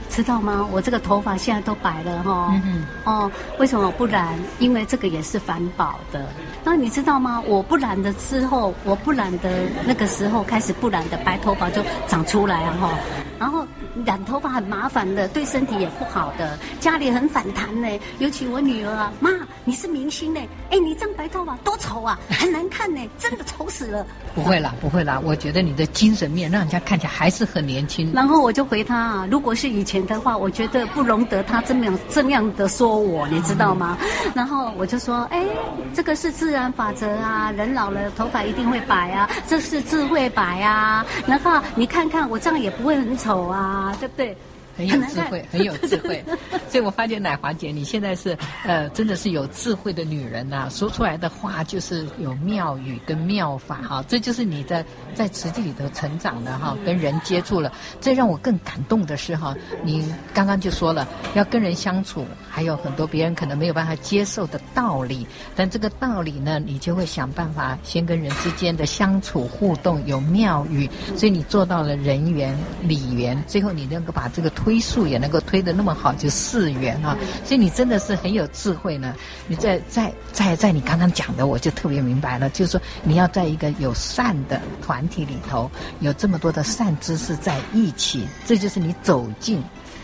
[0.10, 0.68] 知道吗？
[0.72, 2.62] 我这个头发现在都白了哈、哦。
[2.66, 4.38] 嗯哦，为什么不染？
[4.60, 6.28] 因为这个也是环保的。
[6.64, 7.42] 那你知道吗？
[7.46, 9.50] 我不染的之后，我不染的
[9.86, 12.98] 那个时候开始不染的白头发就长出来了哈。
[13.40, 13.66] 然后
[14.06, 17.88] 染头发很麻烦的，对身体也不好的，家里很反弹呢。
[18.18, 19.30] 尤其我女儿啊，妈，
[19.64, 20.42] 你是明星呢，
[20.72, 24.06] 哎，你这样白头发多丑啊，很难看呢， 真的丑死了。
[24.36, 28.12] 不会啦，不会啦，我觉得你的精神面让人家看起来还是很年轻。
[28.14, 29.99] 然后我就回他啊，如果是以前。
[30.06, 33.98] 的话，我觉得不容得他这么样这么样的说我，你知道吗？
[34.34, 35.46] 然后我就说，哎，
[35.94, 41.06] 这个是自然法则啊，人老了头发一定会白啊，这是智慧白啊。
[41.26, 44.38] 然后你看看我这样也不会很丑啊，对不对？
[44.80, 46.24] 很有智慧，很有智慧，
[46.70, 57.70] 所以我发现奶华姐你现在是呃，真的是有智慧的女人呐、啊，说出来的话就是有妙语跟妙法哈，这就是你在在实际里头成长的哈，跟人接触了。
[58.00, 74.69] 最让我更感动的是哈，你刚刚就说了要跟人相处，还有很多别人可能没有办法接受的道理，但这个道理呢，你就会想办法先跟人之间的相处互动有妙语，所以你做到了人缘、理缘，最后你能够把这个推。
[74.70, 77.18] 推数也能够推得那么好，就四元啊！
[77.44, 79.16] 所以你真的是很有智慧呢。
[79.48, 89.60] 你在在在在你刚刚讲的，我就特别明白了，就是说你要在一个有善的团体里头，有这么多的善知识在一起，这就是你走进、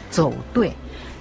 [0.09, 0.73] 走对、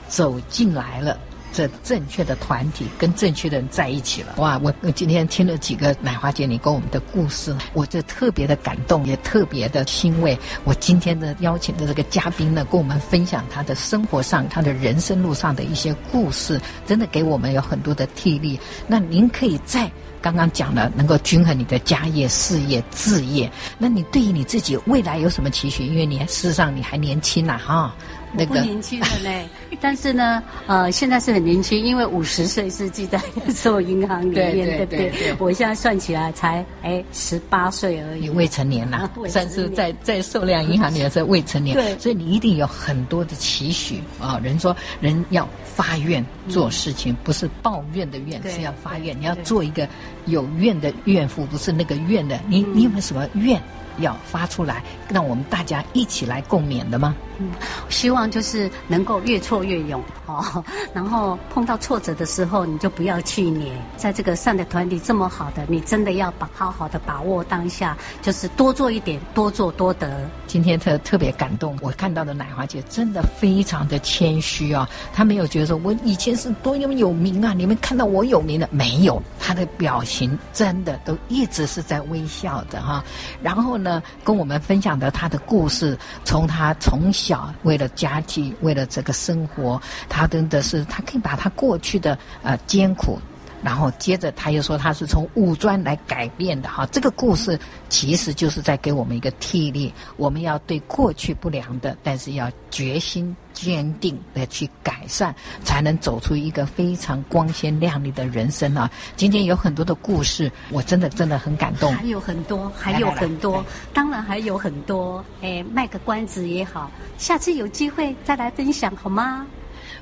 [0.08, 1.18] 走进来了。
[1.54, 4.58] 这正确的团体跟正确的人在一起了，哇！
[4.58, 10.36] 我我今天听了几个奶花姐你跟我们的故事，我就特别的感动，也特别的欣慰。
[10.64, 18.58] 我今天的邀请的这个嘉宾呢，跟我们分享他的生活上、他的人生路上的一些故事，真的给我们有很多的替力。
[18.88, 19.88] 那您可以在
[20.20, 23.48] 刚刚讲了，能够均衡你的家业、事业、置业。
[23.78, 25.86] 那你对于你自己未来有什么期许？
[25.86, 27.94] 因为你事实上你还年轻呐、哈。
[28.36, 29.30] 那个、不年轻了呢，
[29.80, 33.20] 但是呢，呃，现在是很年轻，因为五十岁是记在
[33.54, 35.34] 所有银行里面，对，不对？
[35.38, 44.40] 我现在算起来才哎十八岁而已，未成年呐，算是在在寿量银行里面是未成年，所以你一定有很多的期许啊。
[44.42, 49.18] 人说人要发愿做事情，嗯、不是抱怨的怨，是要发愿。
[49.18, 49.88] 你要做一个
[50.26, 52.38] 有愿的怨妇，不是那个怨的。
[52.48, 53.62] 你你有没有什么愿？
[53.98, 57.14] 要发出来，让我们大家一起来共勉的吗？
[57.38, 57.50] 嗯，
[57.88, 60.64] 希望就是能够越挫越勇哦。
[60.94, 63.72] 然后碰到挫折的时候，你就不要气馁。
[63.96, 70.30] 在这个善的团体这么好的，你真的要把好好的把握当下，就是多做一点，多做多得。
[70.46, 79.20] 今天特特别感动，我看到的奶华姐真的非常的谦虚啊，她没有觉得说我以前是多么有名啊，你们看到我有名的没有？
[79.40, 83.02] 她的表情真的都一直是在微笑的哈。
[83.42, 83.83] 然后呢，
[84.24, 93.18] 跟我们分享的他的故事，从他从小为了家庭，为了这个生活，他真的是他可以把他过去的呃艰苦。
[93.64, 97.58] 然后接着他又说他是从五专来改变的哈，这个故事
[97.88, 105.34] 其实就是在给我们一个替力，我们要对过去不良的，但是要决心坚定的去改善，
[105.64, 108.90] 才能走出一个非常光鲜亮丽的人生啊！
[109.16, 119.46] 今天有很多的故事，我真的真的很感动，还有很多，还有很多，当然还有很多，哎，卖个关子也好，下次有机会再来分享好吗？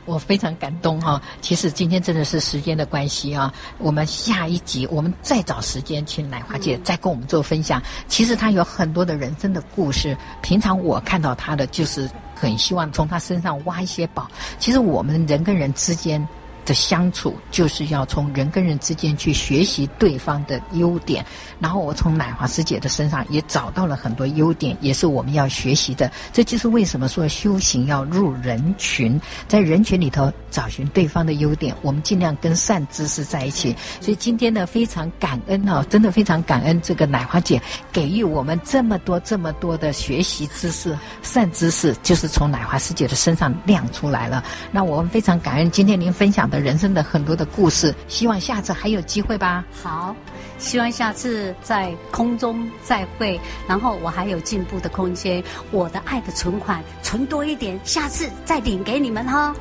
[0.04, 7.80] 我非常感动哈，其实今天真的是时间的关系啊，我们下一集我们再找时间请奶华姐再跟我们做分享。
[8.08, 14.28] 其实她有很多的人生的故事，平常我看到她的就是很希望从她身上挖一些宝。
[14.58, 16.26] 其实我们人跟人之间。
[16.64, 21.24] 的相处就是要从人跟人之间去学习对方的优点，
[21.58, 26.10] 然后我从奶华师姐的身上也找到了很多优点，也是我们要学习的。
[26.32, 33.74] 这就是为什么说修行要入人群，在人群里头找寻对方的优点，我们尽量跟善知识在一起。
[34.00, 37.60] 所以今天呢，非常感恩哦，真的非常感恩这个奶华姐
[37.92, 44.44] 给予我们这么多这么多的学习知识、善知识，就是从奶华师姐的身上亮出来了。
[44.70, 49.64] 那我们非常感恩今天您分享的人生的很多的故事，希望下次还有机会吧。
[49.82, 50.14] 好，
[50.58, 59.56] 希望下次在空中再会，然后我还有进步的空间，我的爱的存款存多一点，下次再领给你们哈。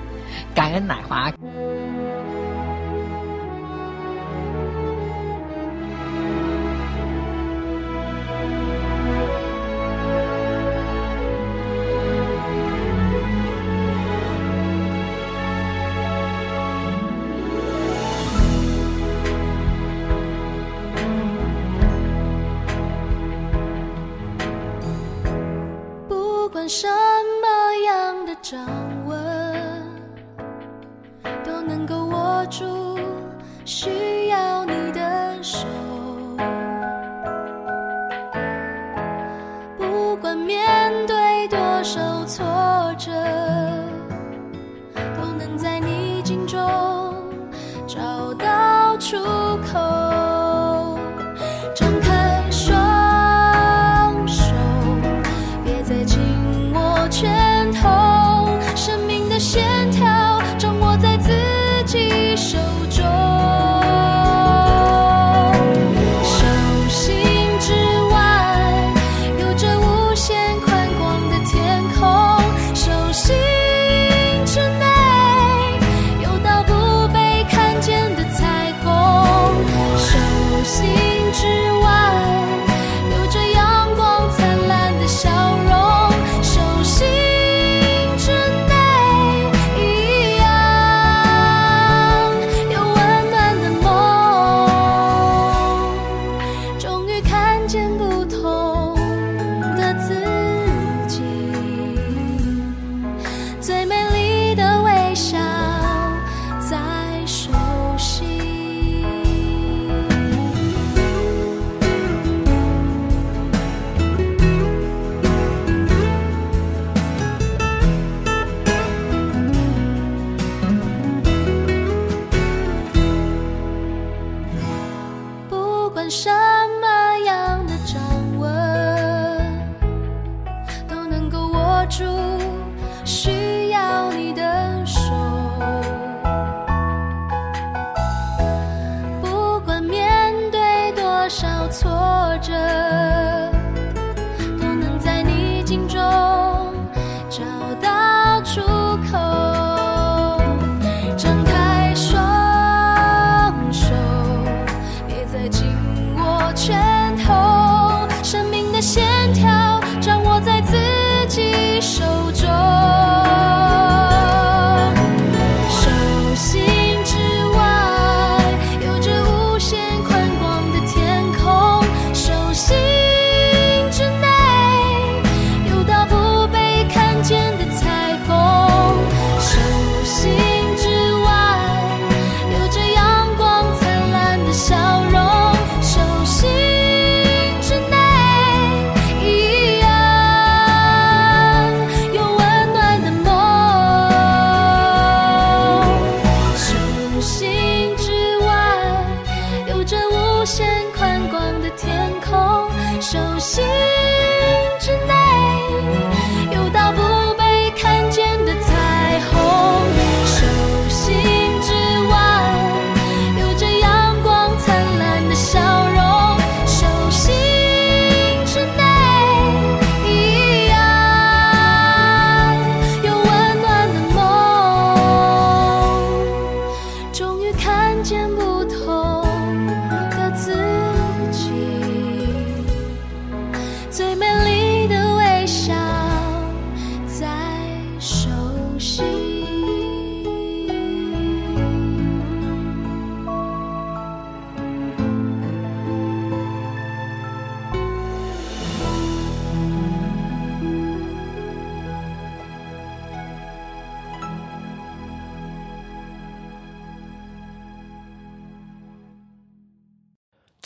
[0.53, 1.31] 感恩奶华。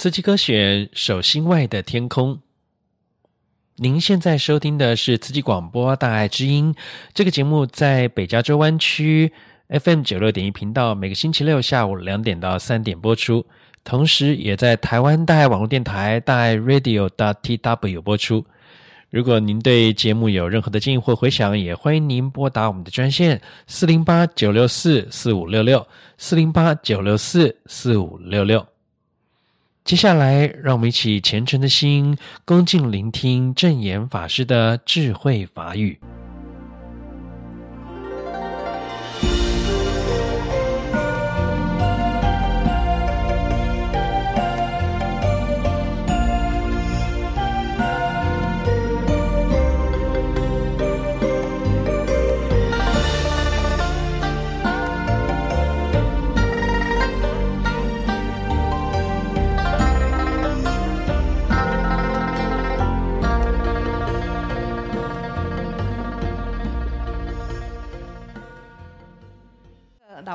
[0.05, 2.39] 司机歌选手心外的天空。
[3.77, 6.75] 您现在收听的是慈济广播大爱之音，
[7.15, 9.33] 这个节目在北加州湾区
[9.67, 13.43] FM 九六点一频道，每个星期六下午两点到三点播出，
[13.83, 18.45] 同时也在台湾大爱网络电台大爱 Radio dot tw 播出。
[19.09, 25.87] 如果您对节目有任何的建议或回响，也欢迎您拨打我们的专线四零八九六四四五六六
[26.19, 28.63] 四零八九六四四五六六。
[29.85, 35.99] 接下来，让我们一起虔诚的心，恭敬聆听正言法师的智慧法语。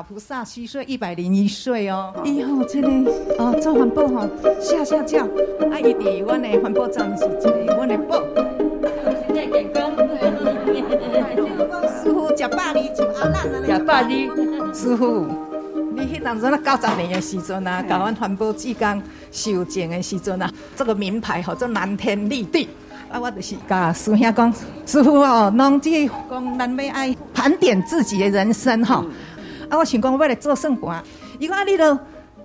[0.07, 2.87] 菩萨虚岁一百零一岁哦，以后这个
[3.39, 4.29] 哦做环保吼，
[4.61, 5.23] 下下轿，
[5.71, 8.21] 啊伊伫阮的环保站是一个阮的宝。
[9.27, 9.91] 现在健康，
[12.03, 14.27] 师傅食百里就阿兰啊，食百里，
[14.73, 15.25] 师傅，
[15.95, 19.01] 你迄当阵啊九十年的时阵啊，搞阮环保志工
[19.31, 22.69] 修剪的时阵啊，这个名牌叫做蓝天绿地，
[23.11, 24.53] 啊我就是甲师兄讲，
[24.85, 29.03] 师傅哦，拢这讲咱要爱盘点自己的人生哈。
[29.71, 29.77] 啊！
[29.77, 31.01] 我想讲，我要来做算盘。
[31.39, 31.97] 伊讲啊，你都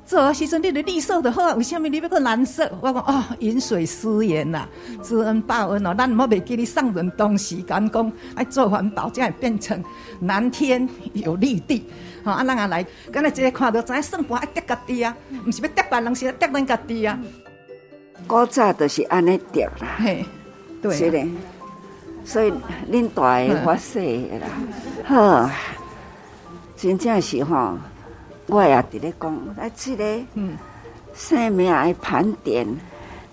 [0.07, 2.71] 做的时阵，你的绿色的好啊，为什么你要个蓝色？
[2.81, 4.67] 我讲哦，饮水思源呐，
[5.03, 5.93] 知恩报恩哦。
[5.99, 9.83] 咱莫袂记你上人东西，敢讲爱做环保，才会变成
[10.21, 11.85] 蓝天有绿地。
[12.23, 17.19] 好啊，咱啊来，刚才即个看到知影算盘爱叠家己啊，毋是要叠别人，是要叠咱家己啊。
[18.29, 20.25] 古早都是安尼叠啦，嘿，
[20.81, 21.27] 对，是的。
[22.25, 22.53] 所以
[22.91, 24.47] 恁大个我细个啦，
[25.05, 25.51] 好。
[26.77, 27.79] 真正是吼，
[28.49, 30.05] 我也伫咧讲，啊，这个
[31.15, 32.67] 生命爱盘点，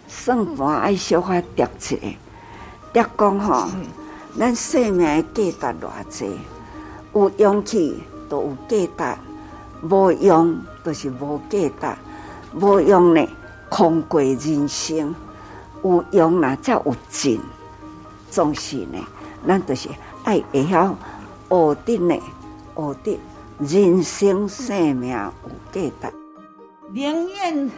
[0.08, 2.16] 算盘爱小可叠起来，
[2.94, 3.68] 叠讲吼，
[4.40, 5.00] 咱生命
[5.34, 6.32] 的价值偌济，
[7.14, 11.98] 有勇气都有价值，无用都是无价值，
[12.58, 13.28] 无用呢，
[13.68, 15.14] 空过人生，
[15.84, 17.42] 有用啦才有劲，
[18.30, 18.98] 总是呢，
[19.46, 19.90] 咱都是
[20.24, 20.96] 爱会晓
[21.50, 22.16] 学得呢，
[22.74, 23.20] 学得。
[23.66, 25.34] 人生生命有
[25.72, 26.14] 价值，
[26.92, 27.72] 宁愿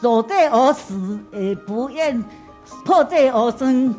[0.00, 2.22] 守地而死，也不愿
[2.84, 3.94] 破地而生。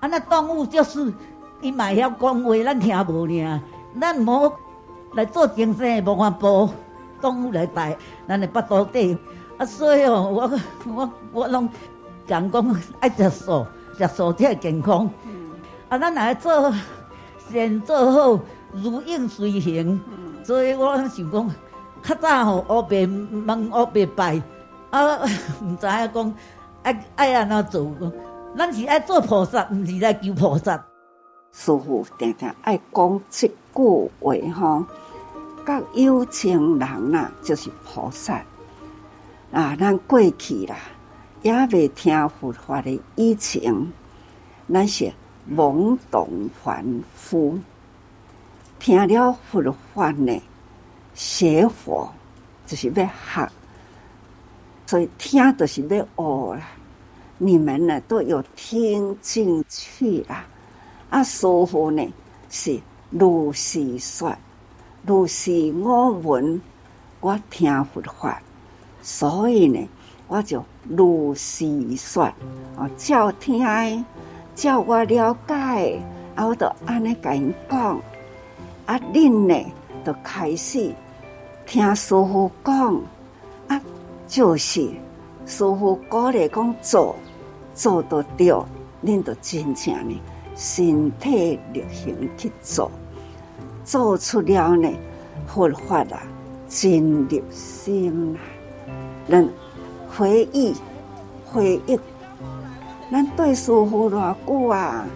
[0.00, 1.12] 啊，那动物就是
[1.60, 3.60] 伊嘛会晓讲话，咱听无尔。
[4.00, 4.52] 咱无
[5.14, 6.70] 来做精神，无法度
[7.20, 7.96] 动物来带
[8.28, 9.18] 咱的腹肚底。
[9.58, 10.60] 啊，所以哦，我
[10.94, 11.68] 我我拢
[12.26, 13.66] 讲讲爱食素，
[13.98, 15.10] 食素才会健康。
[15.88, 16.72] 啊，咱来做
[17.50, 18.40] 先做好，
[18.72, 20.00] 如影随形。
[20.44, 21.50] 所以我想讲，
[22.02, 23.12] 较早吼黑白
[23.46, 24.42] 问黑白拜，
[24.90, 25.18] 啊，
[25.62, 26.34] 唔知影讲
[26.82, 28.12] 爱爱安怎做？
[28.56, 30.76] 咱是爱做菩萨，唔是来求菩萨。
[31.52, 34.84] 师父常常爱讲这句话吼，
[35.64, 38.42] 甲有情人呐，就是菩萨。
[39.52, 40.76] 啊，咱过去啦，
[41.42, 43.92] 也未听佛法的以前，
[44.72, 45.12] 咱是
[45.50, 46.84] 懵懂凡
[47.14, 47.58] 夫。
[48.82, 49.62] 听了佛
[49.94, 50.42] 法呢，
[51.14, 52.12] 学佛
[52.66, 53.48] 就是要学，
[54.86, 56.66] 所以听就是要学啦。
[57.38, 60.44] 你们呢都有听进去啦。
[61.10, 62.12] 啊，师父呢
[62.50, 62.80] 是
[63.10, 64.34] 如是说，
[65.06, 66.60] 如是我闻，
[67.20, 68.42] 我听佛法，
[69.00, 69.88] 所以呢
[70.26, 71.64] 我就如是
[71.96, 72.24] 说，
[72.76, 73.64] 啊，照听，
[74.56, 76.02] 照我了解，
[76.34, 78.00] 啊，我就安尼甲因讲。
[78.86, 79.72] 啊，恁呢，
[80.04, 80.92] 就开始
[81.64, 83.00] 听师傅讲
[83.68, 83.80] 啊，
[84.26, 84.90] 就是
[85.46, 87.14] 师傅鼓励讲做，
[87.74, 88.52] 做得对，
[89.04, 90.20] 恁就真正呢，
[90.56, 92.90] 身体力行去做，
[93.84, 94.90] 做出了呢，
[95.46, 96.22] 佛法啊，
[96.68, 98.38] 真入心啊，
[99.28, 99.48] 咱
[100.10, 100.74] 回忆
[101.46, 101.98] 回忆，
[103.10, 105.06] 咱对师傅偌久啊。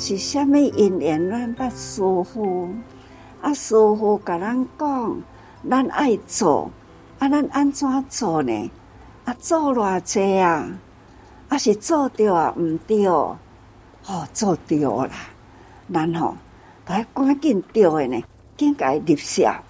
[0.00, 1.28] 是虾米因缘？
[1.28, 2.70] 咱捌师父，
[3.42, 5.22] 啊，师父甲咱讲，
[5.68, 6.70] 咱爱做，
[7.18, 8.70] 啊，咱安怎做呢？
[9.26, 10.66] 啊，做偌济啊？
[11.50, 12.54] 啊，是做对啊？
[12.56, 13.06] 毋对？
[13.06, 13.36] 哦，
[14.32, 15.10] 做对啦！
[15.92, 16.34] 咱吼，
[16.86, 18.24] 来赶紧对的呢，
[18.56, 19.62] 紧甲伊立下，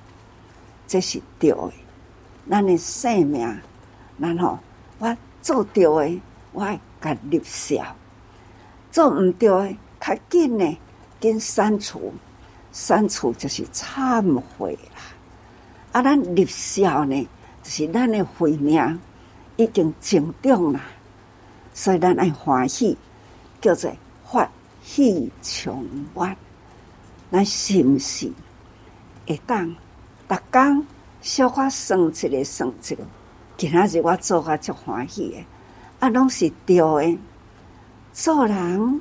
[0.87, 1.73] 这是对的。
[2.49, 3.61] 咱的性命，
[4.21, 4.61] 咱吼
[5.01, 6.21] 我做对的，
[6.53, 7.83] 我爱甲立孝；
[8.93, 10.79] 做毋对的，较紧呢，
[11.21, 12.13] 紧删除。
[12.73, 15.03] 删除就是忏悔啦。
[15.91, 17.29] 啊，咱立孝呢，
[17.65, 19.01] 就是咱的慧命
[19.57, 20.81] 已经成长啦，
[21.75, 22.97] 所以咱爱欢喜，
[23.61, 23.93] 叫做
[24.25, 24.49] 发
[24.85, 25.85] 喜充
[26.15, 26.37] 满。
[27.33, 28.31] 咱是毋是
[29.27, 29.69] 会当
[30.29, 30.87] 逐工
[31.21, 33.05] 小可算一个算一个？
[33.57, 35.45] 今仔日我做甲足欢喜的，
[35.99, 37.19] 啊，拢是对的。
[38.13, 39.01] 做人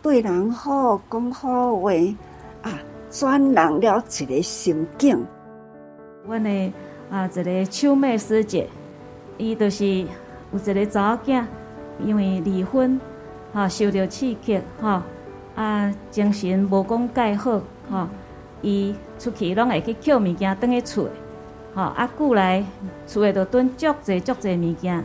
[0.00, 1.90] 对人好，讲好话
[2.62, 2.70] 啊，
[3.10, 5.26] 转人了一个心境。
[6.24, 6.72] 阮的
[7.10, 8.68] 啊，一个秋妹师姐，
[9.38, 11.44] 伊就是有一个查某囝，
[12.04, 13.00] 因为离婚，
[13.52, 15.02] 哈，受到刺激，哈，
[15.56, 18.08] 啊，精神无讲介好，哈，
[18.62, 21.08] 伊出去拢会去捡物件，倒去厝，
[21.74, 22.64] 哈，啊，久来
[23.06, 25.04] 厝里头囤足侪足侪物件。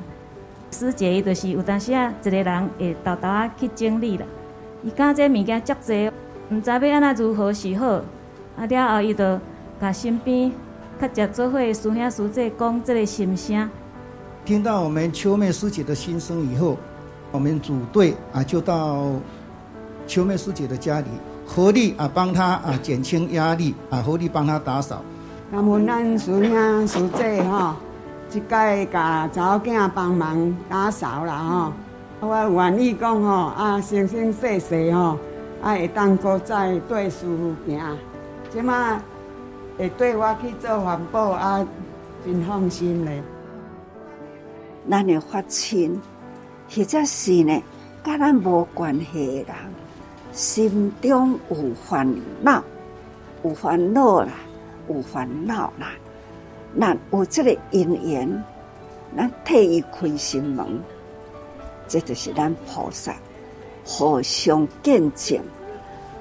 [0.69, 4.25] 师姐伊就是有当时啊，一个人会偷偷啊去整理啦。
[4.83, 6.11] 伊讲这物件足侪，
[6.51, 8.01] 毋知要安怎如何是好，
[8.57, 9.39] 啊，了后伊就
[9.79, 10.51] 甲身边。
[10.99, 13.69] 他讲做会师兄师姐讲这个心声，
[14.45, 16.77] 听到我们秋妹师姐的心声以后，
[17.31, 19.11] 我们组队啊就到
[20.05, 21.07] 秋妹师姐的家里，
[21.45, 25.01] 合力啊帮她啊减轻压力啊，合力帮她打扫。
[25.49, 27.75] 那么咱师兄师姐哈，
[28.31, 31.73] 一届甲查某囝帮忙打扫啦哈，
[32.25, 35.17] 我愿意讲吼啊，生生世世吼，
[35.61, 37.97] 啊会当搁再对师父行，
[38.51, 39.01] 即马。
[39.75, 41.67] 会对我去做环保啊，
[42.23, 43.23] 真放心嘞。
[44.87, 45.99] 咱的发亲，
[46.69, 47.63] 或者是呢，
[48.03, 49.55] 甲咱无关系的人，
[50.31, 52.07] 心中有烦
[52.43, 52.63] 恼，
[53.43, 54.29] 有烦恼啦，
[54.87, 55.87] 有烦恼啦。
[56.75, 58.43] 那有这个因缘，
[59.17, 60.67] 咱替伊开心门，
[61.93, 63.13] 这就是咱菩萨
[63.85, 65.39] 互相见证，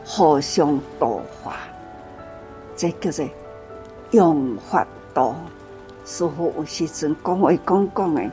[0.04, 1.56] 互相度化，
[2.76, 3.26] 这叫做。
[4.10, 5.34] 用法度，
[6.04, 8.30] 师父有时阵讲话讲讲诶，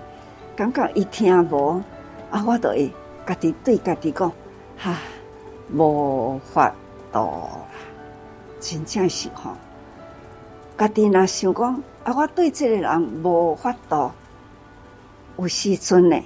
[0.53, 1.81] 感觉伊听无，
[2.29, 2.91] 啊，我都会
[3.25, 4.29] 家己对家己讲，
[4.77, 4.97] 哈，
[5.73, 6.75] 无法
[7.13, 7.61] 度啦，
[8.59, 9.51] 真正是吼，
[10.77, 14.11] 家己若想讲，啊，我对这个人无法度，
[15.37, 16.21] 有时阵呢，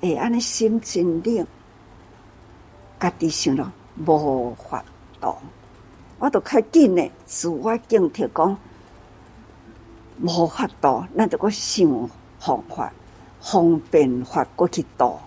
[0.00, 1.46] 会安尼心真冷，
[2.98, 3.70] 家己想咯，
[4.06, 4.84] 无法
[5.20, 5.36] 度，
[6.18, 8.56] 我都较紧诶，自我警惕讲。
[10.22, 12.92] 无法度，咱就搁想方法、
[13.40, 15.18] 方便法过去度。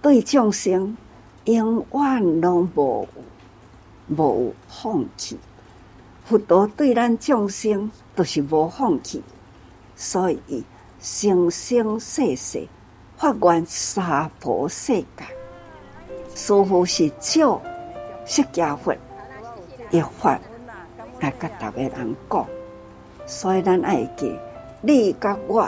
[0.00, 0.96] 对众生
[1.44, 3.08] 永远拢无
[4.08, 5.38] 无放弃。
[6.24, 9.22] 佛陀对咱众生都是无放弃，
[9.96, 10.62] 所以
[11.00, 12.68] 生生世世
[13.24, 15.24] 发愿娑婆世界，
[16.34, 17.58] 师父是照
[18.26, 18.94] 释迦佛
[19.90, 20.38] 一法
[21.20, 22.46] 来甲逐个人讲。
[23.24, 24.38] 所以咱爱记，
[24.82, 25.66] 你甲我，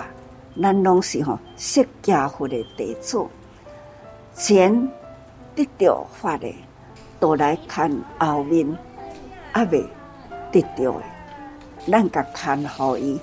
[0.61, 3.25] 咱拢是吼释迦佛的弟子，
[4.35, 4.71] 前
[5.55, 6.55] 得到法的，
[7.19, 8.69] 都来看后面，
[9.53, 9.83] 阿未
[10.53, 11.03] 得到的，
[11.91, 13.19] 咱甲看互伊，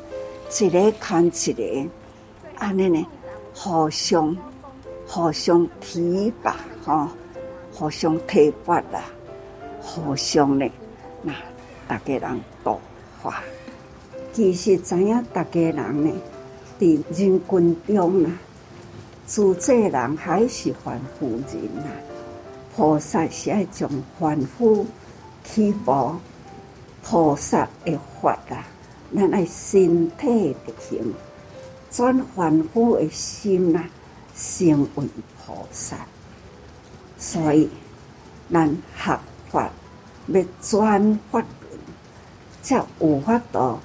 [0.59, 1.89] 一个看一个，
[2.57, 3.07] 安尼呢，
[3.53, 4.35] 互相
[5.07, 7.07] 互相提拔吼，
[7.71, 9.03] 互相提拔啦，
[9.81, 10.69] 互相呢，
[11.21, 11.33] 那
[11.87, 12.79] 大家人度
[13.21, 13.43] 化。
[14.31, 16.11] 其实知影，大家人呢，
[16.79, 18.31] 伫人群中啊，
[19.25, 21.87] 自在人还是凡夫人啊。
[22.75, 23.87] 菩萨是爱将
[24.19, 24.85] 凡夫
[25.43, 26.15] 起步，
[27.03, 28.65] 菩萨的法啊，
[29.15, 31.13] 咱爱身体力行，
[31.93, 33.87] 转凡夫的心啊，
[34.35, 35.07] 成为
[35.45, 35.95] 菩萨。
[37.19, 37.69] 所以，
[38.51, 39.19] 咱学
[39.51, 39.69] 法
[40.27, 41.79] 要转法轮，
[42.63, 43.79] 才有法度。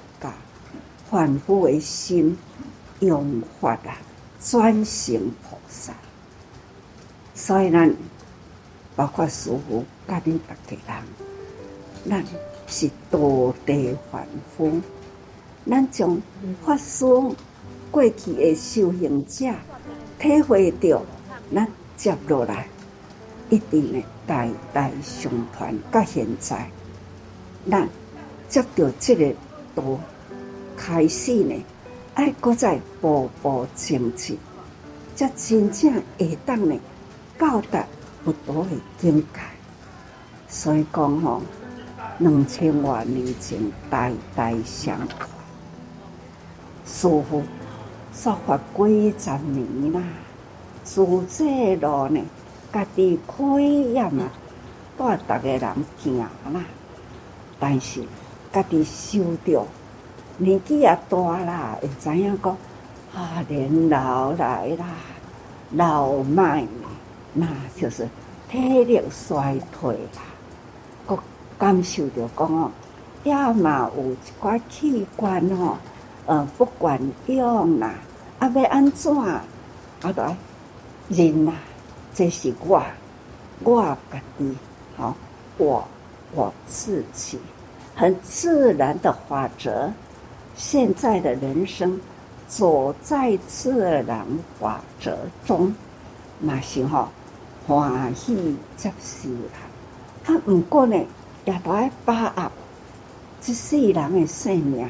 [1.11, 2.37] 凡夫的心
[2.99, 3.97] 用法啊，
[4.41, 5.93] 转成菩萨。
[7.35, 7.95] 所以咱
[8.95, 11.03] 包括师父甲恁逐个人，
[12.09, 12.25] 咱
[12.67, 14.81] 是道地凡夫。
[15.67, 16.21] 咱从
[16.65, 17.05] 法师
[17.91, 19.45] 过去的修行者
[20.19, 21.01] 体会到，
[21.53, 21.67] 咱
[21.97, 22.67] 接落来
[23.49, 25.77] 一定会代代相传。
[25.91, 26.69] 到现在，
[27.69, 27.87] 咱
[28.47, 29.33] 接到这个
[29.75, 29.83] 道。
[30.81, 31.53] 开始呢，
[32.13, 34.37] 爱搁再步步前进，
[35.13, 36.79] 才真正会当呢
[37.37, 37.85] 到达
[38.23, 39.39] 佛陀的境界。
[40.47, 41.41] 所以讲吼，
[42.19, 43.59] 两千多年前
[43.89, 45.29] 代代相传，
[46.85, 47.43] 师父
[48.13, 50.01] 说法几十年啦，
[50.83, 52.21] 自这路呢，
[52.73, 54.25] 家己可以呀嘛，
[54.97, 56.29] 带逐个人行啦。
[57.59, 58.03] 但是
[58.51, 59.65] 家己受着
[60.37, 62.57] 年纪也大啦，会知影讲
[63.13, 64.85] 啊，年老来啦，
[65.71, 66.65] 老迈，
[67.33, 67.47] 那
[67.79, 68.07] 就是
[68.49, 70.21] 体力衰退啦。
[71.05, 71.17] 阁
[71.57, 72.71] 感受着讲哦，
[73.23, 75.77] 也嘛有一寡器官吼，
[76.29, 77.95] 呃，不管用啦。
[78.37, 79.17] 啊，要安怎？
[79.17, 79.43] 啊，
[79.99, 80.37] 都爱
[81.09, 81.51] 人呐，
[82.13, 82.79] 这是我，
[83.63, 84.55] 我家己，
[84.95, 85.15] 好，
[85.57, 85.83] 我
[86.35, 87.39] 我自己，
[87.95, 89.91] 很自然的法则。
[90.55, 91.99] 现在的人生
[92.47, 94.23] 走在自然
[94.59, 95.73] 法则中，
[96.39, 97.07] 那是吼
[97.65, 100.27] 欢喜接受啦。
[100.27, 100.95] 啊，不过呢，
[101.45, 102.51] 也都爱把握
[103.41, 104.87] 这世人的生命，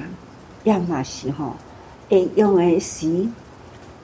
[0.64, 1.54] 也嘛是吼。
[2.10, 3.28] 会用的时，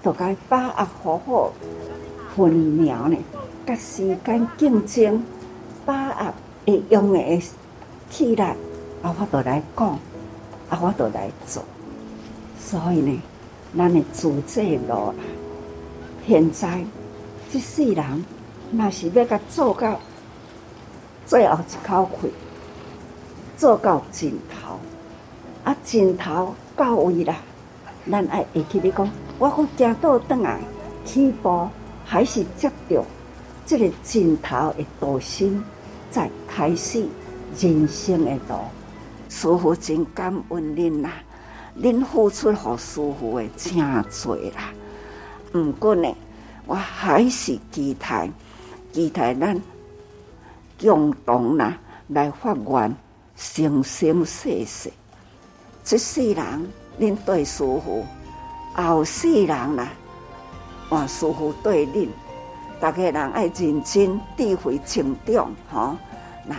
[0.03, 1.51] 都该把握好好
[2.35, 3.17] 分秒呢，
[3.65, 5.23] 甲时间竞争，
[5.87, 6.33] 把握
[6.67, 7.41] 会用的
[8.11, 8.55] 起来，
[9.01, 9.87] 啊，我都来讲，
[10.69, 11.63] 啊，我都来做。
[12.59, 13.19] 所以呢，
[13.75, 15.15] 咱的自这路啦，
[16.27, 16.83] 现在
[17.51, 18.25] 这世人，
[18.71, 19.99] 若是要甲做到
[21.25, 22.31] 最后一口气，
[23.57, 24.77] 做到尽头，
[25.65, 27.35] 啊，尽头到位啦。
[28.09, 29.09] 咱爱会记得讲，
[29.39, 30.59] 我讲行倒转来，
[31.03, 31.67] 起步
[32.05, 33.03] 还是接着
[33.65, 35.61] 这个尽头的道心，
[36.11, 37.03] 再开始
[37.59, 38.59] 人生的路。
[39.27, 41.09] 师傅真感恩恁啦，
[41.81, 43.75] 恁付出给师傅的真
[44.23, 44.71] 多啦。
[45.51, 46.15] 不过呢，
[46.67, 48.29] 我还是期待，
[48.93, 49.59] 期待咱
[50.79, 51.75] 共同啦
[52.09, 52.95] 来发愿，
[53.35, 54.91] 生生世世，
[55.85, 56.73] 这世人。
[56.97, 58.05] 恁对师父，
[58.73, 59.91] 后世人啦，
[60.89, 62.07] 换师父对恁，
[62.79, 65.97] 大家人爱认真智慧成长，吼，
[66.45, 66.55] 那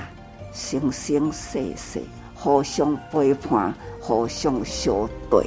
[0.52, 2.02] 生生世世
[2.34, 5.46] 互相陪伴，互相相对。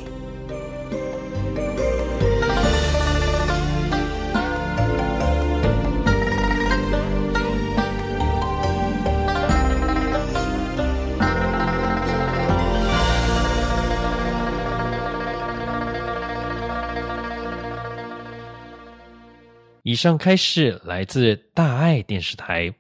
[19.90, 22.72] 以上开示来自大爱电视台。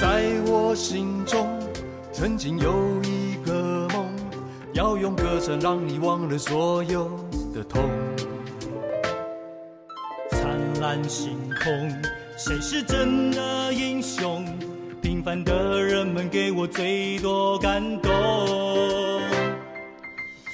[0.00, 1.48] 在我心中，
[2.10, 4.04] 曾经有一个梦，
[4.72, 7.08] 要用歌声让你忘了所有
[7.54, 7.88] 的痛。
[11.08, 11.90] 星空，
[12.36, 14.44] 谁是真的英雄？
[15.02, 18.10] 平凡的人们给我最多感动。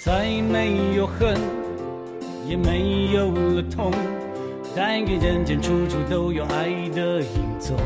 [0.04, 1.36] 再没有恨，
[2.48, 3.92] 也没有了痛，
[4.74, 7.76] 但愿人间处处都有爱的影踪。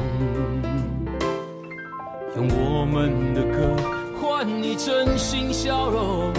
[2.36, 3.76] 用我们的歌
[4.20, 6.32] 换你真心笑容，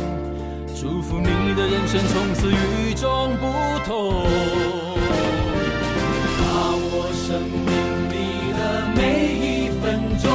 [0.76, 3.45] 祝福你的人生从此与众不
[3.86, 4.79] 同。
[7.30, 7.70] 生命
[8.10, 8.14] 里
[8.58, 8.60] 的
[8.96, 9.00] 每
[9.38, 10.26] 一分钟，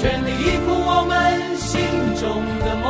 [0.00, 1.10] 全力以赴我们
[1.58, 1.82] 心
[2.14, 2.22] 中
[2.62, 2.86] 的梦。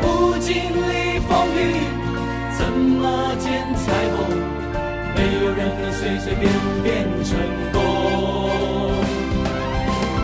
[0.00, 0.02] 不
[0.38, 1.60] 经历风雨，
[2.56, 3.04] 怎么
[3.38, 3.44] 见
[3.76, 4.24] 彩虹？
[5.14, 6.50] 没有人能随随便
[6.82, 7.36] 便成
[7.70, 7.76] 功。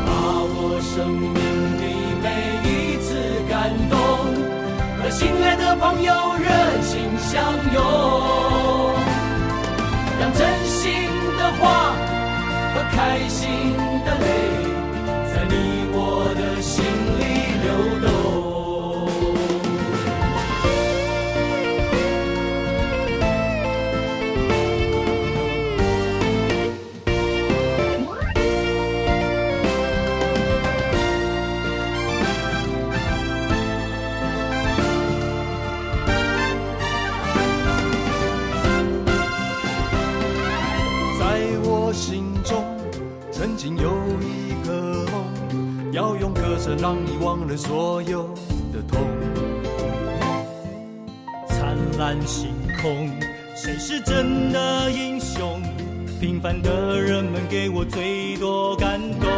[0.07, 0.09] 把
[0.41, 1.84] 握生命的
[2.22, 2.24] 每
[2.64, 3.12] 一次
[3.47, 3.99] 感动，
[5.03, 6.49] 和心爱的朋友热
[6.80, 8.39] 情相拥。
[12.93, 13.49] 开心
[14.05, 14.24] 的泪，
[15.32, 15.55] 在你
[15.93, 15.97] 我
[16.34, 16.84] 的心
[17.18, 17.22] 里
[17.62, 17.68] 流
[18.01, 18.09] 动。
[47.57, 48.28] 所有
[48.72, 49.01] 的痛。
[51.48, 53.11] 灿烂星空
[53.55, 55.62] 谁是真的英雄？
[56.20, 59.30] 平凡的人们给我最多感动。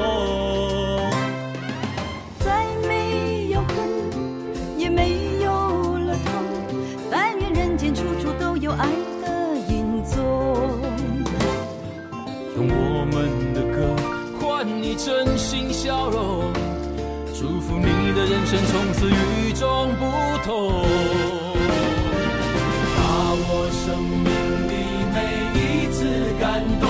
[2.41, 3.89] 再没有恨
[4.77, 5.51] 也没有
[5.99, 6.33] 了痛
[7.09, 8.89] 但愿人间处处都有爱
[9.23, 10.19] 的影踪
[12.57, 13.95] 用我们的歌
[14.41, 16.42] 换你真心笑容。
[18.23, 20.05] 的人生从此与众不
[20.45, 20.85] 同。
[22.97, 23.01] 把
[23.35, 24.31] 握生命
[24.69, 24.71] 里
[25.13, 25.17] 每
[25.59, 25.61] 一
[25.91, 26.05] 次
[26.41, 26.89] 感动，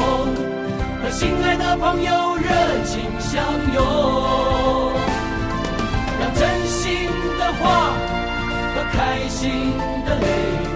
[1.03, 2.49] 和心爱的朋友热
[2.85, 3.43] 情相
[3.75, 3.83] 拥，
[6.21, 7.09] 让真心
[7.39, 7.63] 的话
[8.75, 9.73] 和开心
[10.05, 10.72] 的泪。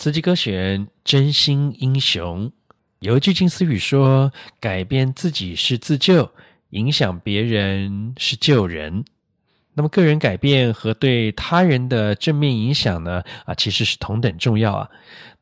[0.00, 2.50] 词句歌选真心英雄，
[3.00, 6.30] 有一句金丝语说：“改变自己是自救，
[6.70, 9.04] 影响别人是救人。”
[9.76, 13.22] 那么，个人改变和对他人的正面影响呢？
[13.44, 14.88] 啊，其实是同等重要啊。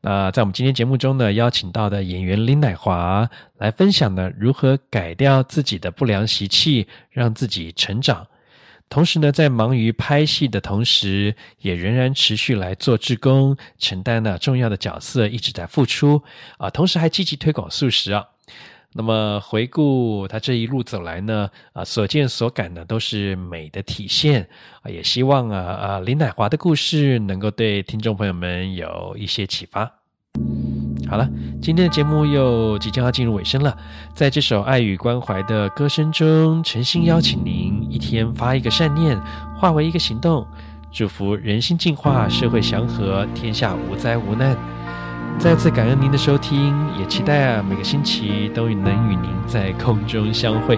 [0.01, 3.29] 那在我们今天节目中呢，邀请到的演员林乃华
[3.59, 8.27] 来分享呢，如何改掉自己的不良习气，让自己成长。
[8.89, 16.23] 同时呢，在忙于拍戏的同时，也仍然持续来做志工，承担了重要的角色，一直在付出
[16.57, 16.71] 啊。
[16.71, 18.25] 同时还积极推广素食啊。
[18.93, 24.49] 那么回顾他这一路走来呢，啊，所见所感呢，都是美的体现
[24.81, 24.89] 啊。
[24.89, 29.99] 也希望啊啊，林乃华的故事能够对听众朋友们有一些启发。
[31.09, 31.27] 好了，
[31.59, 33.75] 今天的节目又即将要进入尾声了。
[34.13, 39.19] 在这首爱与关怀的歌声中，诚心邀请您一天发一个善念，
[39.57, 40.45] 化为一个行动，
[40.91, 44.55] 祝福人心净化，社会祥和，天下无灾无难。
[45.39, 50.77] 再次感恩您的收听，也期待啊每个星期都能与您在空中相会。